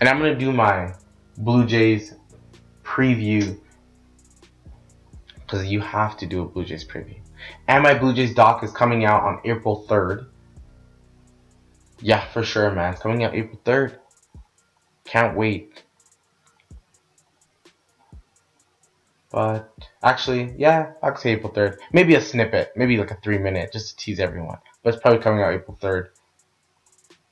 And 0.00 0.08
I'm 0.08 0.18
going 0.18 0.32
to 0.32 0.38
do 0.38 0.52
my 0.52 0.94
Blue 1.36 1.66
Jays 1.66 2.14
preview 2.84 3.58
because 5.34 5.66
you 5.66 5.80
have 5.80 6.16
to 6.18 6.26
do 6.26 6.42
a 6.42 6.44
Blue 6.46 6.64
Jays 6.64 6.84
preview. 6.84 7.18
And 7.68 7.82
my 7.82 7.98
Blue 7.98 8.14
Jays 8.14 8.34
doc 8.34 8.62
is 8.62 8.70
coming 8.70 9.04
out 9.04 9.22
on 9.24 9.40
April 9.44 9.84
3rd. 9.88 10.26
Yeah, 12.00 12.24
for 12.32 12.42
sure, 12.42 12.70
man. 12.70 12.94
It's 12.94 13.02
coming 13.02 13.24
out 13.24 13.34
April 13.34 13.60
3rd. 13.64 13.98
Can't 15.10 15.36
wait. 15.36 15.82
But 19.32 19.72
actually, 20.04 20.54
yeah, 20.56 20.92
I'll 21.02 21.16
say 21.16 21.32
April 21.32 21.52
3rd. 21.52 21.78
Maybe 21.92 22.14
a 22.14 22.20
snippet, 22.20 22.72
maybe 22.76 22.96
like 22.96 23.10
a 23.10 23.16
three 23.16 23.38
minute, 23.38 23.72
just 23.72 23.90
to 23.90 24.04
tease 24.04 24.20
everyone. 24.20 24.58
But 24.84 24.94
it's 24.94 25.02
probably 25.02 25.20
coming 25.20 25.42
out 25.42 25.52
April 25.52 25.76
3rd. 25.82 26.10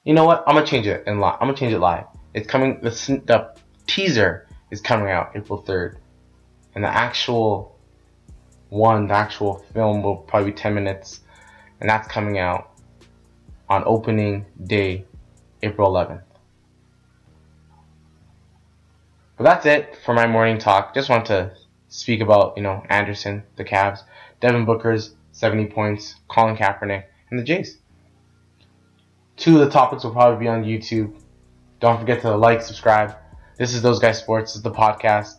You 0.03 0.15
know 0.15 0.25
what? 0.25 0.43
I'm 0.49 0.57
gonna 0.57 0.67
change 0.67 0.89
it 0.89 1.07
in 1.07 1.21
live. 1.21 1.35
I'm 1.41 1.47
gonna 1.47 1.57
change 1.57 1.73
it 1.73 1.79
live. 1.79 2.07
It's 2.35 2.49
coming. 2.49 2.81
The, 2.81 2.91
the 3.25 3.55
teaser 3.87 4.49
is 4.73 4.81
coming 4.81 5.11
out 5.11 5.31
April 5.37 5.63
3rd, 5.63 5.99
and 6.75 6.83
the 6.83 6.89
actual 6.89 7.79
one, 8.71 9.07
the 9.07 9.15
actual 9.15 9.65
film 9.73 10.03
will 10.03 10.17
probably 10.17 10.51
be 10.51 10.57
10 10.57 10.75
minutes, 10.75 11.21
and 11.81 11.89
that's 11.89 12.09
coming 12.09 12.39
out 12.39 12.73
on 13.69 13.85
opening 13.87 14.47
day, 14.65 15.05
April 15.63 15.93
11th. 15.93 16.23
But 19.39 19.45
that's 19.45 19.67
it 19.67 19.97
for 20.05 20.15
my 20.15 20.27
morning 20.27 20.59
talk. 20.59 20.95
Just 20.95 21.09
want 21.09 21.27
to 21.27 21.53
speak 21.89 22.21
about, 22.21 22.57
you 22.57 22.63
know, 22.63 22.83
Andersen, 22.91 23.45
the 23.55 23.65
Cavs, 23.65 24.01
Devin 24.41 24.65
Booker's 24.65 25.15
70 25.31 25.67
points, 25.67 26.17
Colin 26.27 26.57
Kaepernick, 26.57 27.05
and 27.31 27.39
the 27.39 27.45
Jays. 27.45 27.79
Two 29.37 29.61
of 29.61 29.65
the 29.65 29.71
topics 29.71 30.03
will 30.03 30.11
probably 30.11 30.41
be 30.41 30.49
on 30.49 30.65
YouTube. 30.65 31.17
Don't 31.79 32.01
forget 32.01 32.21
to 32.23 32.37
like, 32.37 32.63
subscribe. 32.63 33.15
This 33.57 33.75
is 33.75 33.81
Those 33.81 34.01
Guys 34.01 34.19
Sports. 34.19 34.51
This 34.51 34.57
is 34.57 34.63
the 34.63 34.73
podcast. 34.73 35.37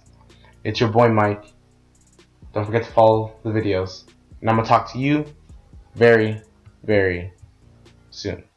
It's 0.64 0.80
your 0.80 0.90
boy 0.90 1.10
Mike. 1.10 1.52
Don't 2.54 2.66
forget 2.66 2.86
to 2.86 2.92
follow 2.92 3.36
the 3.44 3.50
videos. 3.50 4.06
And 4.40 4.50
I'm 4.50 4.56
going 4.56 4.66
to 4.66 4.70
talk 4.70 4.94
to 4.94 5.00
you 5.00 5.26
very, 5.96 6.42
very 6.84 7.34
soon. 8.12 8.49